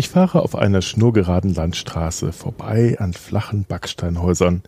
Ich 0.00 0.08
fahre 0.08 0.40
auf 0.40 0.56
einer 0.56 0.80
schnurgeraden 0.80 1.54
Landstraße 1.54 2.32
vorbei 2.32 2.96
an 2.98 3.12
flachen 3.12 3.66
Backsteinhäusern 3.68 4.62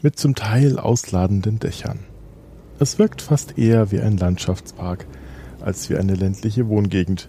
mit 0.00 0.18
zum 0.18 0.34
Teil 0.34 0.78
ausladenden 0.78 1.58
Dächern. 1.58 1.98
Es 2.78 2.98
wirkt 2.98 3.20
fast 3.20 3.58
eher 3.58 3.90
wie 3.90 4.00
ein 4.00 4.16
Landschaftspark 4.16 5.06
als 5.60 5.90
wie 5.90 5.98
eine 5.98 6.14
ländliche 6.14 6.68
Wohngegend. 6.68 7.28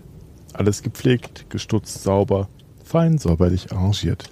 Alles 0.53 0.83
gepflegt, 0.83 1.49
gestutzt 1.49 2.01
sauber, 2.01 2.47
fein 2.85 3.17
säuberlich 3.17 3.73
arrangiert. 3.73 4.31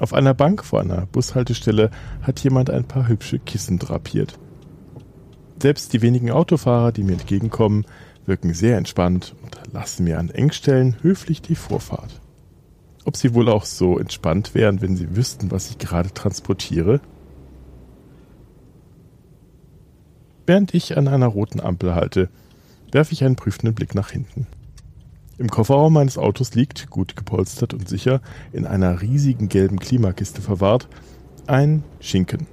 Auf 0.00 0.12
einer 0.12 0.34
Bank 0.34 0.64
vor 0.64 0.80
einer 0.80 1.06
Bushaltestelle 1.06 1.92
hat 2.22 2.40
jemand 2.40 2.70
ein 2.70 2.88
paar 2.88 3.06
hübsche 3.06 3.38
Kissen 3.38 3.78
drapiert. 3.78 4.36
Selbst 5.62 5.92
die 5.92 6.02
wenigen 6.02 6.32
Autofahrer, 6.32 6.90
die 6.90 7.04
mir 7.04 7.12
entgegenkommen, 7.12 7.84
wirken 8.30 8.54
sehr 8.54 8.78
entspannt 8.78 9.34
und 9.42 9.60
lassen 9.72 10.04
mir 10.04 10.20
an 10.20 10.30
Engstellen 10.30 10.96
höflich 11.02 11.42
die 11.42 11.56
Vorfahrt. 11.56 12.20
Ob 13.04 13.16
sie 13.16 13.34
wohl 13.34 13.48
auch 13.48 13.64
so 13.64 13.98
entspannt 13.98 14.54
wären, 14.54 14.80
wenn 14.80 14.96
sie 14.96 15.16
wüssten, 15.16 15.50
was 15.50 15.68
ich 15.68 15.78
gerade 15.78 16.14
transportiere? 16.14 17.00
Während 20.46 20.74
ich 20.74 20.96
an 20.96 21.08
einer 21.08 21.26
roten 21.26 21.60
Ampel 21.60 21.96
halte, 21.96 22.28
werfe 22.92 23.14
ich 23.14 23.24
einen 23.24 23.34
prüfenden 23.34 23.74
Blick 23.74 23.96
nach 23.96 24.12
hinten. 24.12 24.46
Im 25.36 25.50
Kofferraum 25.50 25.92
meines 25.92 26.16
Autos 26.16 26.54
liegt, 26.54 26.88
gut 26.88 27.16
gepolstert 27.16 27.74
und 27.74 27.88
sicher, 27.88 28.20
in 28.52 28.64
einer 28.64 29.00
riesigen 29.00 29.48
gelben 29.48 29.80
Klimakiste 29.80 30.40
verwahrt, 30.40 30.86
ein 31.48 31.82
Schinken. 31.98 32.46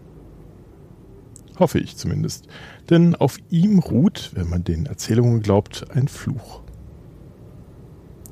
Hoffe 1.60 1.80
ich 1.80 1.98
zumindest, 1.98 2.48
denn 2.90 3.16
auf 3.16 3.38
ihm 3.50 3.80
ruht, 3.80 4.32
wenn 4.36 4.50
man 4.50 4.64
den 4.64 4.86
Erzählungen 4.86 5.42
glaubt, 5.42 5.88
ein 5.94 6.08
Fluch. 6.08 6.62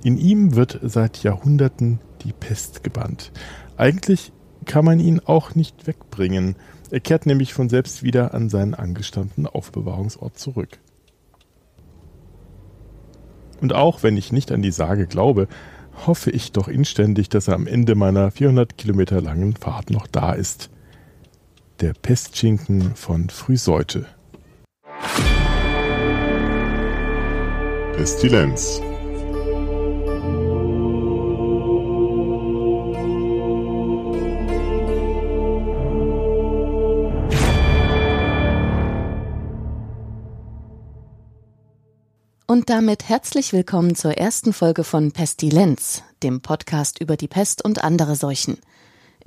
In 0.03 0.17
ihm 0.17 0.55
wird 0.55 0.79
seit 0.83 1.23
Jahrhunderten 1.23 1.99
die 2.21 2.33
Pest 2.33 2.83
gebannt. 2.83 3.31
Eigentlich 3.77 4.31
kann 4.65 4.85
man 4.85 4.99
ihn 4.99 5.19
auch 5.19 5.55
nicht 5.55 5.87
wegbringen. 5.87 6.55
Er 6.91 6.99
kehrt 6.99 7.25
nämlich 7.25 7.53
von 7.53 7.69
selbst 7.69 8.03
wieder 8.03 8.33
an 8.33 8.49
seinen 8.49 8.75
angestammten 8.75 9.47
Aufbewahrungsort 9.47 10.37
zurück. 10.37 10.79
Und 13.61 13.73
auch 13.73 14.03
wenn 14.03 14.17
ich 14.17 14.31
nicht 14.31 14.51
an 14.51 14.61
die 14.61 14.71
Sage 14.71 15.07
glaube, 15.07 15.47
hoffe 16.05 16.29
ich 16.29 16.51
doch 16.51 16.67
inständig, 16.67 17.29
dass 17.29 17.47
er 17.47 17.55
am 17.55 17.67
Ende 17.67 17.95
meiner 17.95 18.29
400 18.29 18.77
Kilometer 18.77 19.21
langen 19.21 19.55
Fahrt 19.55 19.89
noch 19.89 20.07
da 20.07 20.33
ist. 20.33 20.69
Der 21.81 21.91
Pestschinken 21.91 22.95
von 22.95 23.29
Frühseute. 23.29 24.05
Pestilenz 27.97 28.81
Und 42.47 42.69
damit 42.69 43.09
herzlich 43.09 43.51
willkommen 43.51 43.95
zur 43.95 44.13
ersten 44.13 44.53
Folge 44.53 44.85
von 44.85 45.11
Pestilenz, 45.11 46.03
dem 46.23 46.41
Podcast 46.41 47.01
über 47.01 47.17
die 47.17 47.27
Pest 47.27 47.65
und 47.65 47.83
andere 47.83 48.15
Seuchen. 48.15 48.59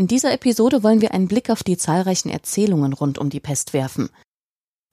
In 0.01 0.07
dieser 0.07 0.33
Episode 0.33 0.85
wollen 0.85 1.01
wir 1.01 1.13
einen 1.13 1.27
Blick 1.27 1.51
auf 1.51 1.65
die 1.65 1.77
zahlreichen 1.77 2.29
Erzählungen 2.31 2.93
rund 2.93 3.19
um 3.19 3.31
die 3.31 3.41
Pest 3.41 3.73
werfen. 3.73 4.11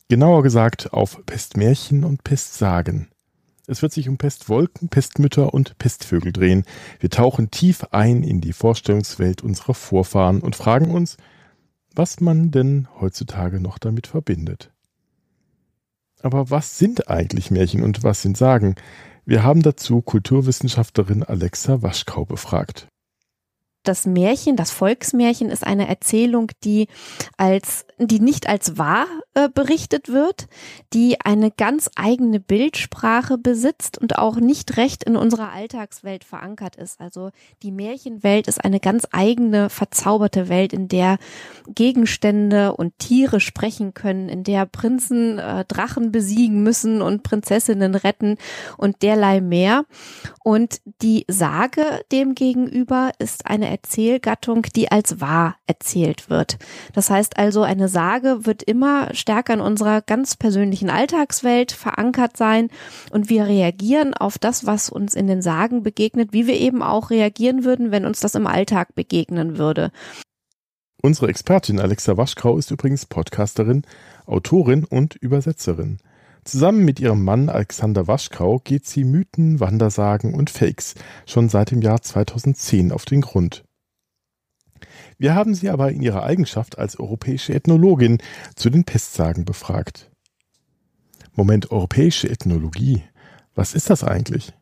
Genauer 0.09 0.41
gesagt 0.41 0.93
auf 0.93 1.23
Pestmärchen 1.27 2.03
und 2.03 2.23
Pestsagen. 2.23 3.09
Es 3.67 3.83
wird 3.83 3.93
sich 3.93 4.09
um 4.09 4.17
Pestwolken, 4.17 4.89
Pestmütter 4.89 5.53
und 5.53 5.77
Pestvögel 5.77 6.33
drehen. 6.33 6.65
Wir 6.99 7.11
tauchen 7.11 7.51
tief 7.51 7.85
ein 7.91 8.23
in 8.23 8.41
die 8.41 8.51
Vorstellungswelt 8.51 9.43
unserer 9.43 9.75
Vorfahren 9.75 10.41
und 10.41 10.55
fragen 10.55 10.89
uns, 10.89 11.17
was 11.93 12.19
man 12.19 12.49
denn 12.49 12.87
heutzutage 12.99 13.59
noch 13.59 13.77
damit 13.77 14.07
verbindet. 14.07 14.71
Aber 16.23 16.49
was 16.49 16.79
sind 16.79 17.09
eigentlich 17.09 17.51
Märchen 17.51 17.83
und 17.83 18.03
was 18.03 18.23
sind 18.23 18.37
Sagen? 18.37 18.73
Wir 19.23 19.43
haben 19.43 19.61
dazu 19.61 20.01
Kulturwissenschaftlerin 20.01 21.21
Alexa 21.21 21.83
Waschkau 21.83 22.25
befragt 22.25 22.87
das 23.87 24.05
Märchen, 24.05 24.55
das 24.55 24.71
Volksmärchen 24.71 25.49
ist 25.49 25.65
eine 25.65 25.87
Erzählung, 25.87 26.51
die 26.63 26.87
als, 27.37 27.85
die 27.97 28.19
nicht 28.19 28.47
als 28.47 28.77
wahr 28.77 29.07
äh, 29.35 29.49
berichtet 29.49 30.07
wird, 30.07 30.47
die 30.93 31.19
eine 31.19 31.51
ganz 31.51 31.89
eigene 31.97 32.39
Bildsprache 32.39 33.37
besitzt 33.37 33.97
und 33.97 34.17
auch 34.17 34.37
nicht 34.37 34.77
recht 34.77 35.03
in 35.03 35.17
unserer 35.17 35.51
Alltagswelt 35.51 36.23
verankert 36.23 36.77
ist. 36.77 37.01
Also 37.01 37.31
die 37.61 37.71
Märchenwelt 37.71 38.47
ist 38.47 38.63
eine 38.63 38.79
ganz 38.79 39.05
eigene, 39.11 39.69
verzauberte 39.69 40.47
Welt, 40.47 40.71
in 40.71 40.87
der 40.87 41.17
Gegenstände 41.67 42.77
und 42.77 42.97
Tiere 42.97 43.41
sprechen 43.41 43.93
können, 43.93 44.29
in 44.29 44.45
der 44.45 44.65
Prinzen 44.65 45.37
äh, 45.37 45.65
Drachen 45.65 46.13
besiegen 46.13 46.63
müssen 46.63 47.01
und 47.01 47.23
Prinzessinnen 47.23 47.95
retten 47.95 48.37
und 48.77 49.01
derlei 49.01 49.41
mehr. 49.41 49.83
Und 50.45 50.79
die 51.01 51.25
Sage 51.27 51.83
demgegenüber 52.09 53.11
ist 53.19 53.47
eine 53.47 53.69
Erzählgattung, 53.69 54.61
die 54.77 54.91
als 54.91 55.19
wahr 55.19 55.57
erzählt 55.67 56.29
wird. 56.29 56.57
Das 56.93 57.09
heißt 57.09 57.37
also, 57.37 57.63
eine 57.63 57.89
Sage 57.89 58.45
wird 58.45 58.63
immer 58.63 59.13
stärker 59.25 59.55
in 59.55 59.59
unserer 59.59 60.01
ganz 60.01 60.35
persönlichen 60.35 60.91
Alltagswelt 60.91 61.71
verankert 61.71 62.37
sein 62.37 62.69
und 63.09 63.27
wir 63.27 63.47
reagieren 63.47 64.13
auf 64.13 64.37
das, 64.37 64.67
was 64.67 64.91
uns 64.91 65.15
in 65.15 65.25
den 65.25 65.41
Sagen 65.41 65.81
begegnet, 65.81 66.31
wie 66.31 66.45
wir 66.45 66.59
eben 66.59 66.83
auch 66.83 67.09
reagieren 67.09 67.63
würden, 67.63 67.89
wenn 67.89 68.05
uns 68.05 68.19
das 68.19 68.35
im 68.35 68.45
Alltag 68.45 68.93
begegnen 68.93 69.57
würde. 69.57 69.91
Unsere 71.01 71.27
Expertin 71.27 71.79
Alexa 71.79 72.17
Waschkau 72.17 72.55
ist 72.59 72.69
übrigens 72.69 73.07
Podcasterin, 73.07 73.81
Autorin 74.27 74.83
und 74.85 75.15
Übersetzerin. 75.15 75.97
Zusammen 76.43 76.85
mit 76.85 76.99
ihrem 76.99 77.23
Mann 77.23 77.49
Alexander 77.49 78.07
Waschkau 78.07 78.59
geht 78.63 78.85
sie 78.85 79.05
Mythen, 79.05 79.59
Wandersagen 79.59 80.35
und 80.35 80.51
Fakes 80.51 80.93
schon 81.25 81.49
seit 81.49 81.71
dem 81.71 81.81
Jahr 81.81 82.03
2010 82.03 82.91
auf 82.91 83.05
den 83.05 83.21
Grund. 83.21 83.64
Wir 85.17 85.35
haben 85.35 85.55
sie 85.55 85.69
aber 85.69 85.91
in 85.91 86.01
ihrer 86.01 86.23
Eigenschaft 86.23 86.77
als 86.77 86.99
europäische 86.99 87.53
Ethnologin 87.53 88.17
zu 88.55 88.69
den 88.69 88.83
Pestsagen 88.83 89.45
befragt. 89.45 90.11
Moment, 91.33 91.71
europäische 91.71 92.29
Ethnologie. 92.29 93.03
Was 93.53 93.73
ist 93.73 93.89
das 93.89 94.03
eigentlich? 94.03 94.53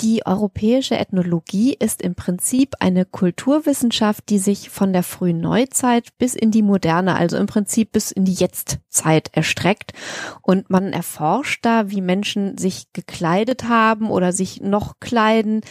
Die 0.00 0.24
europäische 0.24 0.96
Ethnologie 0.96 1.74
ist 1.74 2.02
im 2.02 2.14
Prinzip 2.14 2.76
eine 2.78 3.04
Kulturwissenschaft, 3.04 4.28
die 4.28 4.38
sich 4.38 4.70
von 4.70 4.92
der 4.92 5.02
frühen 5.02 5.40
Neuzeit 5.40 6.16
bis 6.18 6.36
in 6.36 6.52
die 6.52 6.62
Moderne, 6.62 7.16
also 7.16 7.36
im 7.36 7.46
Prinzip 7.46 7.90
bis 7.90 8.12
in 8.12 8.24
die 8.24 8.34
Jetztzeit 8.34 9.30
erstreckt. 9.32 9.94
Und 10.40 10.70
man 10.70 10.92
erforscht 10.92 11.66
da, 11.66 11.90
wie 11.90 12.00
Menschen 12.00 12.56
sich 12.56 12.92
gekleidet 12.92 13.68
haben 13.68 14.08
oder 14.08 14.32
sich 14.32 14.60
noch 14.60 15.00
kleiden, 15.00 15.62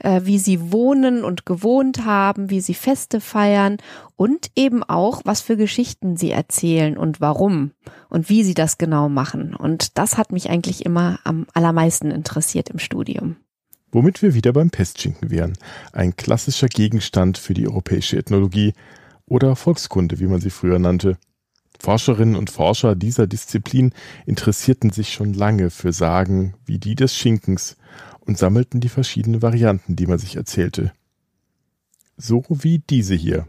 äh, 0.00 0.22
wie 0.24 0.40
sie 0.40 0.72
wohnen 0.72 1.22
und 1.22 1.46
gewohnt 1.46 2.04
haben, 2.04 2.50
wie 2.50 2.60
sie 2.60 2.74
Feste 2.74 3.20
feiern 3.20 3.76
und 4.16 4.50
eben 4.56 4.82
auch, 4.82 5.22
was 5.24 5.42
für 5.42 5.56
Geschichten 5.56 6.16
sie 6.16 6.32
erzählen 6.32 6.98
und 6.98 7.20
warum 7.20 7.70
und 8.08 8.28
wie 8.28 8.42
sie 8.42 8.54
das 8.54 8.78
genau 8.78 9.08
machen. 9.08 9.54
Und 9.54 9.96
das 9.96 10.18
hat 10.18 10.32
mich 10.32 10.50
eigentlich 10.50 10.84
immer 10.84 11.20
am 11.22 11.46
allermeisten 11.54 12.10
interessiert 12.10 12.68
im 12.68 12.80
Studium. 12.80 13.36
Womit 13.92 14.22
wir 14.22 14.34
wieder 14.34 14.52
beim 14.52 14.70
Pestschinken 14.70 15.30
wären. 15.30 15.58
Ein 15.92 16.14
klassischer 16.16 16.68
Gegenstand 16.68 17.38
für 17.38 17.54
die 17.54 17.66
europäische 17.66 18.16
Ethnologie 18.16 18.72
oder 19.26 19.56
Volkskunde, 19.56 20.20
wie 20.20 20.26
man 20.26 20.40
sie 20.40 20.50
früher 20.50 20.78
nannte. 20.78 21.18
Forscherinnen 21.78 22.36
und 22.36 22.50
Forscher 22.50 22.94
dieser 22.94 23.26
Disziplin 23.26 23.92
interessierten 24.26 24.90
sich 24.90 25.12
schon 25.12 25.32
lange 25.32 25.70
für 25.70 25.92
Sagen 25.92 26.54
wie 26.66 26.78
die 26.78 26.94
des 26.94 27.16
Schinkens 27.16 27.76
und 28.20 28.38
sammelten 28.38 28.80
die 28.80 28.90
verschiedenen 28.90 29.42
Varianten, 29.42 29.96
die 29.96 30.06
man 30.06 30.18
sich 30.18 30.36
erzählte. 30.36 30.92
So 32.16 32.44
wie 32.48 32.78
diese 32.78 33.14
hier. 33.14 33.46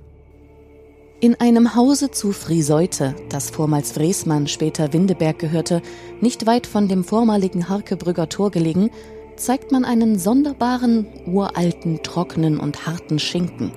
In 1.19 1.39
einem 1.39 1.75
Hause 1.75 2.09
zu 2.09 2.31
Frieseute, 2.31 3.15
das 3.29 3.51
vormals 3.51 3.95
Wresmann, 3.95 4.47
später 4.47 4.91
Windeberg 4.91 5.37
gehörte, 5.37 5.83
nicht 6.19 6.47
weit 6.47 6.65
von 6.65 6.87
dem 6.87 7.03
vormaligen 7.03 7.69
Harkebrügger 7.69 8.27
Tor 8.27 8.49
gelegen, 8.49 8.89
zeigt 9.35 9.71
man 9.71 9.85
einen 9.85 10.19
sonderbaren, 10.19 11.07
uralten, 11.25 12.03
trockenen 12.03 12.59
und 12.59 12.85
harten 12.85 13.19
Schinken. 13.19 13.71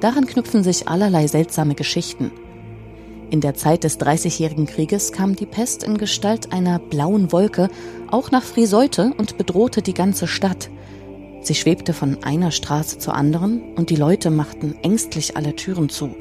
Daran 0.00 0.26
knüpfen 0.26 0.62
sich 0.62 0.88
allerlei 0.88 1.26
seltsame 1.26 1.74
Geschichten. 1.74 2.32
In 3.30 3.40
der 3.40 3.54
Zeit 3.54 3.84
des 3.84 3.96
Dreißigjährigen 3.98 4.66
Krieges 4.66 5.12
kam 5.12 5.36
die 5.36 5.46
Pest 5.46 5.84
in 5.84 5.96
Gestalt 5.96 6.52
einer 6.52 6.78
blauen 6.78 7.32
Wolke 7.32 7.70
auch 8.10 8.30
nach 8.30 8.42
Friseute 8.42 9.14
und 9.16 9.38
bedrohte 9.38 9.80
die 9.80 9.94
ganze 9.94 10.26
Stadt. 10.26 10.68
Sie 11.40 11.54
schwebte 11.54 11.92
von 11.94 12.22
einer 12.22 12.50
Straße 12.50 12.98
zur 12.98 13.14
anderen 13.14 13.74
und 13.74 13.90
die 13.90 13.96
Leute 13.96 14.30
machten 14.30 14.74
ängstlich 14.82 15.36
alle 15.36 15.56
Türen 15.56 15.88
zu. 15.88 16.14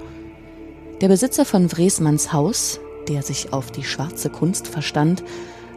Der 1.02 1.10
Besitzer 1.10 1.44
von 1.44 1.72
Wresmanns 1.72 2.32
Haus, 2.32 2.80
der 3.08 3.24
sich 3.24 3.52
auf 3.52 3.72
die 3.72 3.84
schwarze 3.84 4.30
Kunst 4.30 4.68
verstand, 4.68 5.24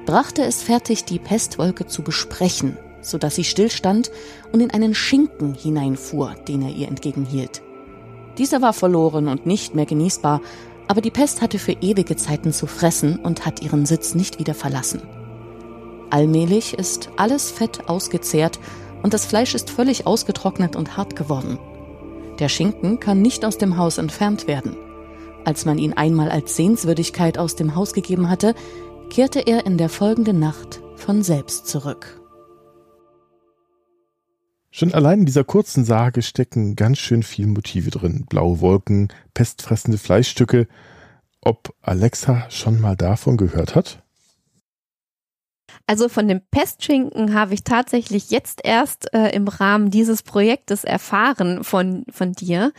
brachte 0.06 0.42
es 0.42 0.62
fertig, 0.62 1.04
die 1.04 1.18
Pestwolke 1.18 1.86
zu 1.86 2.02
besprechen 2.02 2.76
sodass 3.04 3.34
sie 3.34 3.44
stillstand 3.44 4.10
und 4.52 4.60
in 4.60 4.70
einen 4.70 4.94
Schinken 4.94 5.54
hineinfuhr, 5.54 6.34
den 6.48 6.62
er 6.62 6.70
ihr 6.70 6.88
entgegenhielt. 6.88 7.62
Dieser 8.38 8.62
war 8.62 8.72
verloren 8.72 9.28
und 9.28 9.46
nicht 9.46 9.74
mehr 9.74 9.86
genießbar, 9.86 10.40
aber 10.88 11.00
die 11.00 11.10
Pest 11.10 11.40
hatte 11.40 11.58
für 11.58 11.72
ewige 11.72 12.16
Zeiten 12.16 12.52
zu 12.52 12.66
fressen 12.66 13.18
und 13.18 13.46
hat 13.46 13.62
ihren 13.62 13.86
Sitz 13.86 14.14
nicht 14.14 14.38
wieder 14.38 14.54
verlassen. 14.54 15.02
Allmählich 16.10 16.74
ist 16.74 17.10
alles 17.16 17.50
Fett 17.50 17.88
ausgezehrt 17.88 18.58
und 19.02 19.14
das 19.14 19.24
Fleisch 19.24 19.54
ist 19.54 19.70
völlig 19.70 20.06
ausgetrocknet 20.06 20.76
und 20.76 20.96
hart 20.96 21.16
geworden. 21.16 21.58
Der 22.38 22.48
Schinken 22.48 23.00
kann 23.00 23.22
nicht 23.22 23.44
aus 23.44 23.58
dem 23.58 23.76
Haus 23.76 23.98
entfernt 23.98 24.46
werden. 24.46 24.76
Als 25.44 25.66
man 25.66 25.78
ihn 25.78 25.92
einmal 25.92 26.30
als 26.30 26.56
Sehenswürdigkeit 26.56 27.38
aus 27.38 27.54
dem 27.54 27.74
Haus 27.74 27.92
gegeben 27.92 28.28
hatte, 28.28 28.54
kehrte 29.14 29.46
er 29.46 29.64
in 29.64 29.78
der 29.78 29.88
folgenden 29.88 30.40
Nacht 30.40 30.82
von 30.96 31.22
selbst 31.22 31.68
zurück. 31.68 32.20
Schon 34.72 34.92
allein 34.92 35.20
in 35.20 35.26
dieser 35.26 35.44
kurzen 35.44 35.84
Sage 35.84 36.20
stecken 36.20 36.74
ganz 36.74 36.98
schön 36.98 37.22
viel 37.22 37.46
Motive 37.46 37.92
drin. 37.92 38.26
Blaue 38.28 38.60
Wolken, 38.60 39.12
pestfressende 39.32 39.98
Fleischstücke. 39.98 40.66
Ob 41.40 41.76
Alexa 41.80 42.50
schon 42.50 42.80
mal 42.80 42.96
davon 42.96 43.36
gehört 43.36 43.76
hat? 43.76 44.03
Also 45.86 46.08
von 46.08 46.28
dem 46.28 46.40
Pestschinken 46.50 47.34
habe 47.34 47.52
ich 47.52 47.62
tatsächlich 47.62 48.30
jetzt 48.30 48.60
erst 48.64 49.12
äh, 49.12 49.28
im 49.34 49.48
Rahmen 49.48 49.90
dieses 49.90 50.22
Projektes 50.22 50.82
erfahren 50.82 51.62
von, 51.62 52.06
von 52.10 52.32
dir. 52.32 52.72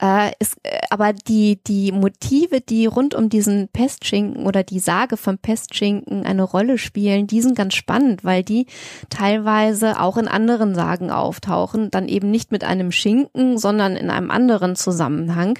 Äh, 0.00 0.30
ist, 0.38 0.56
äh, 0.62 0.78
aber 0.88 1.12
die, 1.12 1.62
die 1.66 1.92
Motive, 1.92 2.62
die 2.62 2.86
rund 2.86 3.14
um 3.14 3.28
diesen 3.28 3.68
Pestschinken 3.68 4.46
oder 4.46 4.62
die 4.62 4.78
Sage 4.78 5.18
vom 5.18 5.36
Pestschinken 5.36 6.24
eine 6.24 6.44
Rolle 6.44 6.78
spielen, 6.78 7.26
die 7.26 7.42
sind 7.42 7.56
ganz 7.56 7.74
spannend, 7.74 8.24
weil 8.24 8.42
die 8.42 8.66
teilweise 9.10 10.00
auch 10.00 10.16
in 10.16 10.26
anderen 10.26 10.74
Sagen 10.74 11.10
auftauchen, 11.10 11.90
dann 11.90 12.08
eben 12.08 12.30
nicht 12.30 12.52
mit 12.52 12.64
einem 12.64 12.90
Schinken, 12.90 13.58
sondern 13.58 13.96
in 13.96 14.08
einem 14.08 14.30
anderen 14.30 14.76
Zusammenhang. 14.76 15.58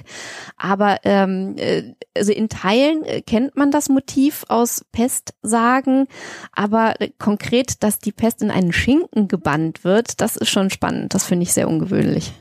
Aber 0.57 0.97
ähm, 1.05 1.57
äh, 1.59 1.93
also 2.17 2.33
in 2.33 2.49
Teilen 2.49 3.05
äh, 3.05 3.21
kennt 3.21 3.55
man 3.55 3.71
das 3.71 3.91
Motiv 3.91 4.47
aus 4.49 4.83
Pestsagen, 4.93 6.07
aber 6.53 6.86
konkret, 7.19 7.83
dass 7.83 7.99
die 7.99 8.13
Pest 8.13 8.43
in 8.43 8.51
einen 8.51 8.73
Schinken 8.73 9.29
gebannt 9.29 9.85
wird, 9.85 10.21
das 10.21 10.37
ist 10.37 10.51
schon 10.51 10.71
spannend. 10.71 11.15
Das 11.15 11.25
finde 11.25 11.45
ich 11.45 11.53
sehr 11.53 11.69
ungewöhnlich 11.69 12.33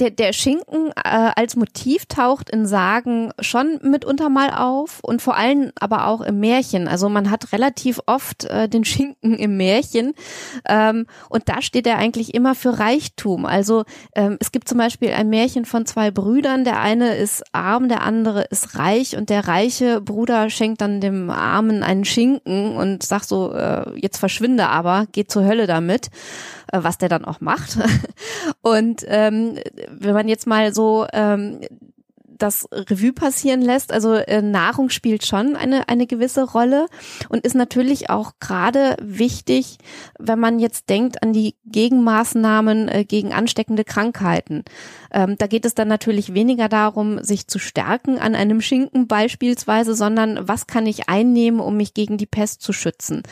der, 0.00 0.10
der 0.10 0.32
Schinken 0.32 0.90
äh, 0.96 1.30
als 1.34 1.56
Motiv 1.56 2.06
taucht 2.06 2.50
in 2.50 2.66
Sagen 2.66 3.32
schon 3.40 3.78
mitunter 3.82 4.28
mal 4.28 4.50
auf 4.50 5.00
und 5.02 5.22
vor 5.22 5.36
allem 5.36 5.72
aber 5.78 6.06
auch 6.06 6.20
im 6.20 6.40
Märchen. 6.40 6.88
Also 6.88 7.08
man 7.08 7.30
hat 7.30 7.52
relativ 7.52 8.00
oft 8.06 8.44
äh, 8.44 8.68
den 8.68 8.84
Schinken 8.84 9.34
im 9.34 9.56
Märchen 9.56 10.14
ähm, 10.68 11.06
und 11.28 11.48
da 11.48 11.62
steht 11.62 11.86
er 11.86 11.98
eigentlich 11.98 12.34
immer 12.34 12.54
für 12.54 12.78
Reichtum. 12.78 13.46
Also 13.46 13.84
ähm, 14.14 14.36
es 14.40 14.52
gibt 14.52 14.68
zum 14.68 14.78
Beispiel 14.78 15.10
ein 15.10 15.28
Märchen 15.28 15.64
von 15.64 15.86
zwei 15.86 16.10
Brüdern. 16.10 16.64
Der 16.64 16.80
eine 16.80 17.16
ist 17.16 17.42
arm, 17.52 17.88
der 17.88 18.02
andere 18.02 18.42
ist 18.44 18.78
reich 18.78 19.16
und 19.16 19.30
der 19.30 19.48
reiche 19.48 20.00
Bruder 20.00 20.50
schenkt 20.50 20.80
dann 20.80 21.00
dem 21.00 21.30
Armen 21.30 21.82
einen 21.82 22.04
Schinken 22.04 22.76
und 22.76 23.02
sagt 23.02 23.28
so, 23.28 23.52
äh, 23.52 23.98
jetzt 23.98 24.18
verschwinde 24.18 24.68
aber, 24.68 25.06
geht 25.12 25.30
zur 25.30 25.44
Hölle 25.44 25.66
damit, 25.66 26.08
was 26.72 26.98
der 26.98 27.08
dann 27.08 27.24
auch 27.24 27.40
macht. 27.40 27.78
und 28.62 29.04
ähm, 29.06 29.58
wenn 29.90 30.14
man 30.14 30.28
jetzt 30.28 30.46
mal 30.46 30.74
so 30.74 31.06
ähm, 31.12 31.60
das 32.38 32.68
Revue 32.72 33.12
passieren 33.12 33.60
lässt. 33.60 33.92
Also 33.92 34.14
äh, 34.14 34.40
Nahrung 34.40 34.90
spielt 34.90 35.26
schon 35.26 35.56
eine, 35.56 35.88
eine 35.88 36.06
gewisse 36.06 36.44
Rolle 36.44 36.86
und 37.28 37.44
ist 37.44 37.54
natürlich 37.54 38.10
auch 38.10 38.32
gerade 38.40 38.96
wichtig, 39.02 39.76
wenn 40.18 40.38
man 40.38 40.58
jetzt 40.58 40.88
denkt 40.88 41.22
an 41.22 41.32
die 41.32 41.56
Gegenmaßnahmen 41.66 42.88
äh, 42.88 43.04
gegen 43.04 43.32
ansteckende 43.32 43.84
Krankheiten. 43.84 44.64
Ähm, 45.12 45.36
da 45.38 45.46
geht 45.46 45.64
es 45.64 45.74
dann 45.74 45.88
natürlich 45.88 46.34
weniger 46.34 46.68
darum, 46.68 47.22
sich 47.22 47.46
zu 47.46 47.58
stärken 47.58 48.18
an 48.18 48.34
einem 48.34 48.60
Schinken 48.60 49.06
beispielsweise, 49.06 49.94
sondern 49.94 50.48
was 50.48 50.66
kann 50.66 50.86
ich 50.86 51.08
einnehmen, 51.08 51.60
um 51.60 51.76
mich 51.76 51.94
gegen 51.94 52.18
die 52.18 52.26
Pest 52.26 52.62
zu 52.62 52.72
schützen. 52.72 53.22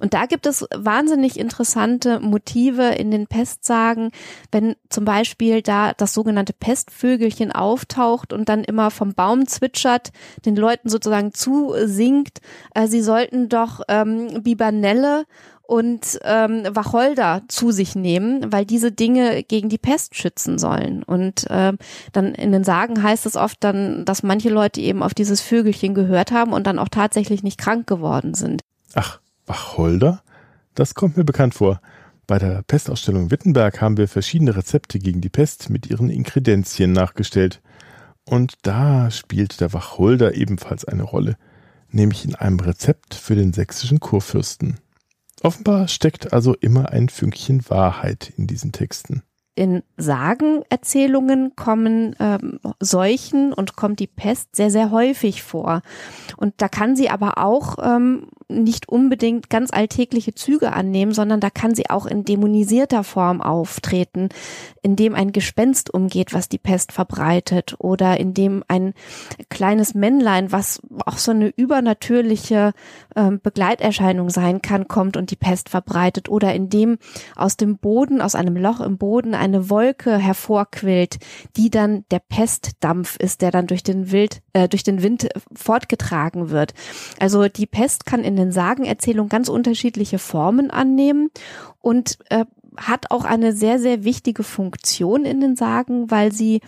Und 0.00 0.14
da 0.14 0.26
gibt 0.26 0.46
es 0.46 0.66
wahnsinnig 0.74 1.38
interessante 1.38 2.20
Motive 2.20 2.88
in 2.90 3.10
den 3.10 3.26
Pestsagen, 3.26 4.10
wenn 4.50 4.76
zum 4.88 5.04
Beispiel 5.04 5.62
da 5.62 5.92
das 5.92 6.14
sogenannte 6.14 6.52
Pestvögelchen 6.52 7.52
auftaucht 7.52 8.32
und 8.32 8.48
dann 8.48 8.64
immer 8.64 8.90
vom 8.90 9.14
Baum 9.14 9.46
zwitschert, 9.46 10.12
den 10.44 10.56
Leuten 10.56 10.88
sozusagen 10.88 11.32
zusingt, 11.32 12.38
äh, 12.74 12.86
sie 12.86 13.02
sollten 13.02 13.48
doch 13.48 13.80
ähm, 13.88 14.42
Bibernelle 14.42 15.24
und 15.70 16.18
ähm, 16.24 16.64
Wacholder 16.72 17.42
zu 17.46 17.70
sich 17.70 17.94
nehmen, 17.94 18.52
weil 18.52 18.64
diese 18.66 18.90
Dinge 18.90 19.44
gegen 19.44 19.68
die 19.68 19.78
Pest 19.78 20.16
schützen 20.16 20.58
sollen. 20.58 21.04
Und 21.04 21.46
ähm, 21.48 21.78
dann 22.10 22.34
in 22.34 22.50
den 22.50 22.64
Sagen 22.64 23.04
heißt 23.04 23.24
es 23.24 23.36
oft 23.36 23.62
dann, 23.62 24.04
dass 24.04 24.24
manche 24.24 24.48
Leute 24.48 24.80
eben 24.80 25.00
auf 25.04 25.14
dieses 25.14 25.40
Vögelchen 25.40 25.94
gehört 25.94 26.32
haben 26.32 26.52
und 26.52 26.66
dann 26.66 26.80
auch 26.80 26.88
tatsächlich 26.88 27.44
nicht 27.44 27.56
krank 27.56 27.86
geworden 27.86 28.34
sind. 28.34 28.62
Ach, 28.94 29.20
Wacholder? 29.46 30.22
Das 30.74 30.96
kommt 30.96 31.16
mir 31.16 31.22
bekannt 31.22 31.54
vor. 31.54 31.80
Bei 32.26 32.40
der 32.40 32.62
Pestausstellung 32.66 33.30
Wittenberg 33.30 33.80
haben 33.80 33.96
wir 33.96 34.08
verschiedene 34.08 34.56
Rezepte 34.56 34.98
gegen 34.98 35.20
die 35.20 35.28
Pest 35.28 35.70
mit 35.70 35.88
ihren 35.88 36.10
Inkredenzien 36.10 36.92
nachgestellt. 36.92 37.62
Und 38.24 38.54
da 38.62 39.08
spielt 39.12 39.60
der 39.60 39.72
Wacholder 39.72 40.34
ebenfalls 40.34 40.84
eine 40.84 41.04
Rolle, 41.04 41.36
nämlich 41.92 42.24
in 42.24 42.34
einem 42.34 42.58
Rezept 42.58 43.14
für 43.14 43.36
den 43.36 43.52
sächsischen 43.52 44.00
Kurfürsten. 44.00 44.80
Offenbar 45.42 45.88
steckt 45.88 46.32
also 46.32 46.54
immer 46.54 46.90
ein 46.90 47.08
Fünkchen 47.08 47.68
Wahrheit 47.68 48.32
in 48.36 48.46
diesen 48.46 48.72
Texten. 48.72 49.22
In 49.54 49.82
Sagenerzählungen 49.96 51.54
kommen 51.56 52.14
ähm, 52.20 52.60
Seuchen 52.78 53.52
und 53.52 53.76
kommt 53.76 53.98
die 53.98 54.06
Pest 54.06 54.54
sehr, 54.56 54.70
sehr 54.70 54.90
häufig 54.90 55.42
vor. 55.42 55.82
Und 56.36 56.54
da 56.58 56.68
kann 56.68 56.96
sie 56.96 57.10
aber 57.10 57.38
auch 57.38 57.76
ähm, 57.82 58.28
nicht 58.50 58.88
unbedingt 58.88 59.50
ganz 59.50 59.70
alltägliche 59.72 60.34
Züge 60.34 60.72
annehmen, 60.72 61.12
sondern 61.12 61.40
da 61.40 61.50
kann 61.50 61.74
sie 61.74 61.88
auch 61.88 62.06
in 62.06 62.24
dämonisierter 62.24 63.04
Form 63.04 63.40
auftreten, 63.40 64.28
indem 64.82 65.14
ein 65.14 65.32
Gespenst 65.32 65.92
umgeht, 65.92 66.34
was 66.34 66.48
die 66.48 66.58
Pest 66.58 66.92
verbreitet 66.92 67.76
oder 67.78 68.18
indem 68.18 68.64
ein 68.68 68.94
kleines 69.48 69.94
Männlein, 69.94 70.52
was 70.52 70.80
auch 71.06 71.18
so 71.18 71.30
eine 71.30 71.48
übernatürliche 71.48 72.72
äh, 73.14 73.30
Begleiterscheinung 73.30 74.30
sein 74.30 74.62
kann, 74.62 74.88
kommt 74.88 75.16
und 75.16 75.30
die 75.30 75.36
Pest 75.36 75.68
verbreitet 75.68 76.28
oder 76.28 76.54
indem 76.54 76.98
aus 77.36 77.56
dem 77.56 77.78
Boden, 77.78 78.20
aus 78.20 78.34
einem 78.34 78.56
Loch 78.56 78.80
im 78.80 78.98
Boden 78.98 79.34
eine 79.34 79.70
Wolke 79.70 80.18
hervorquillt, 80.18 81.18
die 81.56 81.70
dann 81.70 82.04
der 82.10 82.20
Pestdampf 82.20 83.16
ist, 83.16 83.42
der 83.42 83.50
dann 83.50 83.66
durch 83.66 83.82
den 83.82 84.10
Wild, 84.10 84.42
äh, 84.52 84.68
durch 84.68 84.82
den 84.82 85.02
Wind 85.02 85.28
fortgetragen 85.54 86.50
wird. 86.50 86.74
Also 87.18 87.48
die 87.48 87.66
Pest 87.66 88.06
kann 88.06 88.24
in 88.24 88.36
den 88.40 88.52
Sagenerzählungen 88.52 89.28
ganz 89.28 89.48
unterschiedliche 89.48 90.18
Formen 90.18 90.70
annehmen 90.70 91.30
und 91.80 92.18
äh, 92.30 92.44
hat 92.76 93.10
auch 93.10 93.24
eine 93.24 93.52
sehr, 93.52 93.78
sehr 93.78 94.04
wichtige 94.04 94.42
Funktion 94.42 95.24
in 95.24 95.40
den 95.40 95.56
Sagen, 95.56 96.10
weil 96.10 96.32
sie 96.32 96.60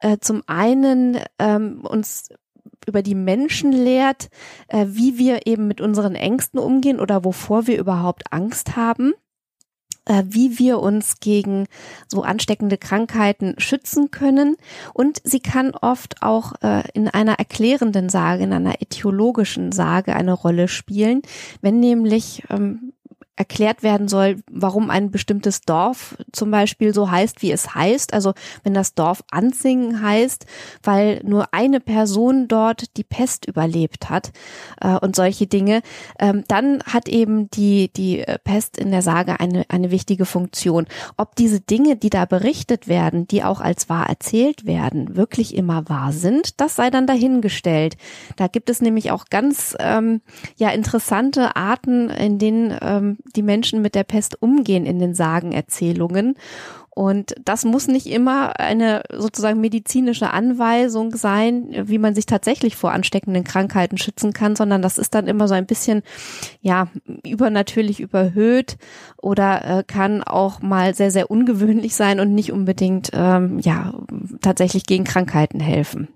äh, 0.00 0.18
zum 0.20 0.42
einen 0.46 1.18
ähm, 1.38 1.80
uns 1.82 2.30
über 2.86 3.02
die 3.02 3.14
Menschen 3.14 3.72
lehrt, 3.72 4.28
äh, 4.68 4.86
wie 4.88 5.18
wir 5.18 5.46
eben 5.46 5.66
mit 5.66 5.80
unseren 5.80 6.14
Ängsten 6.14 6.58
umgehen 6.58 7.00
oder 7.00 7.24
wovor 7.24 7.66
wir 7.66 7.78
überhaupt 7.78 8.32
Angst 8.32 8.76
haben 8.76 9.12
wie 10.28 10.58
wir 10.58 10.80
uns 10.80 11.20
gegen 11.20 11.66
so 12.08 12.22
ansteckende 12.22 12.78
Krankheiten 12.78 13.54
schützen 13.58 14.10
können. 14.10 14.56
Und 14.94 15.20
sie 15.24 15.40
kann 15.40 15.72
oft 15.72 16.22
auch 16.22 16.52
äh, 16.62 16.82
in 16.94 17.08
einer 17.08 17.34
erklärenden 17.34 18.08
Sage, 18.08 18.44
in 18.44 18.52
einer 18.52 18.80
etiologischen 18.80 19.72
Sage 19.72 20.14
eine 20.14 20.32
Rolle 20.32 20.68
spielen, 20.68 21.22
wenn 21.60 21.80
nämlich 21.80 22.42
ähm, 22.50 22.92
erklärt 23.36 23.82
werden 23.82 24.08
soll, 24.08 24.42
warum 24.50 24.90
ein 24.90 25.10
bestimmtes 25.10 25.60
Dorf 25.60 26.16
zum 26.32 26.50
Beispiel 26.50 26.94
so 26.94 27.10
heißt, 27.10 27.42
wie 27.42 27.52
es 27.52 27.74
heißt. 27.74 28.14
Also 28.14 28.32
wenn 28.64 28.74
das 28.74 28.94
Dorf 28.94 29.22
Anzingen 29.30 30.02
heißt, 30.02 30.46
weil 30.82 31.20
nur 31.22 31.52
eine 31.52 31.80
Person 31.80 32.48
dort 32.48 32.96
die 32.96 33.04
Pest 33.04 33.46
überlebt 33.46 34.08
hat 34.08 34.32
äh, 34.80 34.96
und 34.96 35.14
solche 35.14 35.46
Dinge, 35.46 35.82
ähm, 36.18 36.44
dann 36.48 36.82
hat 36.84 37.08
eben 37.08 37.50
die, 37.50 37.90
die 37.94 38.20
äh, 38.20 38.38
Pest 38.42 38.78
in 38.78 38.90
der 38.90 39.02
Sage 39.02 39.38
eine, 39.38 39.64
eine 39.68 39.90
wichtige 39.90 40.24
Funktion. 40.24 40.86
Ob 41.18 41.36
diese 41.36 41.60
Dinge, 41.60 41.96
die 41.96 42.10
da 42.10 42.24
berichtet 42.24 42.88
werden, 42.88 43.28
die 43.28 43.44
auch 43.44 43.60
als 43.60 43.90
wahr 43.90 44.08
erzählt 44.08 44.64
werden, 44.64 45.16
wirklich 45.16 45.54
immer 45.54 45.88
wahr 45.88 46.12
sind, 46.12 46.60
das 46.60 46.74
sei 46.74 46.88
dann 46.88 47.06
dahingestellt. 47.06 47.96
Da 48.36 48.46
gibt 48.46 48.70
es 48.70 48.80
nämlich 48.80 49.10
auch 49.10 49.26
ganz 49.26 49.76
ähm, 49.78 50.22
ja 50.56 50.70
interessante 50.70 51.54
Arten, 51.54 52.08
in 52.08 52.38
denen 52.38 52.76
ähm, 52.80 53.18
die 53.34 53.42
Menschen 53.42 53.82
mit 53.82 53.94
der 53.94 54.04
Pest 54.04 54.40
umgehen 54.40 54.86
in 54.86 54.98
den 54.98 55.14
Sagenerzählungen. 55.14 56.36
Und 56.96 57.34
das 57.44 57.66
muss 57.66 57.88
nicht 57.88 58.06
immer 58.06 58.58
eine 58.58 59.02
sozusagen 59.12 59.60
medizinische 59.60 60.30
Anweisung 60.30 61.14
sein, 61.14 61.68
wie 61.84 61.98
man 61.98 62.14
sich 62.14 62.24
tatsächlich 62.24 62.74
vor 62.74 62.92
ansteckenden 62.92 63.44
Krankheiten 63.44 63.98
schützen 63.98 64.32
kann, 64.32 64.56
sondern 64.56 64.80
das 64.80 64.96
ist 64.96 65.14
dann 65.14 65.26
immer 65.26 65.46
so 65.46 65.52
ein 65.52 65.66
bisschen, 65.66 66.02
ja, 66.62 66.88
übernatürlich 67.22 68.00
überhöht 68.00 68.78
oder 69.20 69.80
äh, 69.80 69.84
kann 69.86 70.22
auch 70.22 70.62
mal 70.62 70.94
sehr, 70.94 71.10
sehr 71.10 71.30
ungewöhnlich 71.30 71.94
sein 71.94 72.18
und 72.18 72.34
nicht 72.34 72.50
unbedingt, 72.50 73.10
ähm, 73.12 73.58
ja, 73.58 73.92
tatsächlich 74.40 74.86
gegen 74.86 75.04
Krankheiten 75.04 75.60
helfen. 75.60 76.08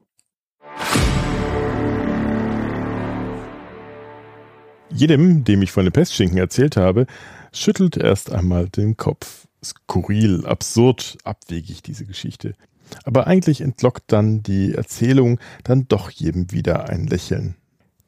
Jedem, 4.92 5.44
dem 5.44 5.62
ich 5.62 5.72
von 5.72 5.84
den 5.84 5.92
Pestschinken 5.92 6.38
erzählt 6.38 6.76
habe, 6.76 7.06
schüttelt 7.52 7.96
erst 7.96 8.30
einmal 8.32 8.68
den 8.68 8.96
Kopf 8.96 9.46
skurril, 9.64 10.46
absurd, 10.46 11.18
abwegig, 11.24 11.82
diese 11.82 12.06
Geschichte. 12.06 12.54
Aber 13.04 13.26
eigentlich 13.26 13.60
entlockt 13.60 14.04
dann 14.08 14.42
die 14.42 14.74
Erzählung 14.74 15.38
dann 15.62 15.86
doch 15.86 16.10
jedem 16.10 16.50
wieder 16.50 16.88
ein 16.88 17.06
Lächeln. 17.06 17.54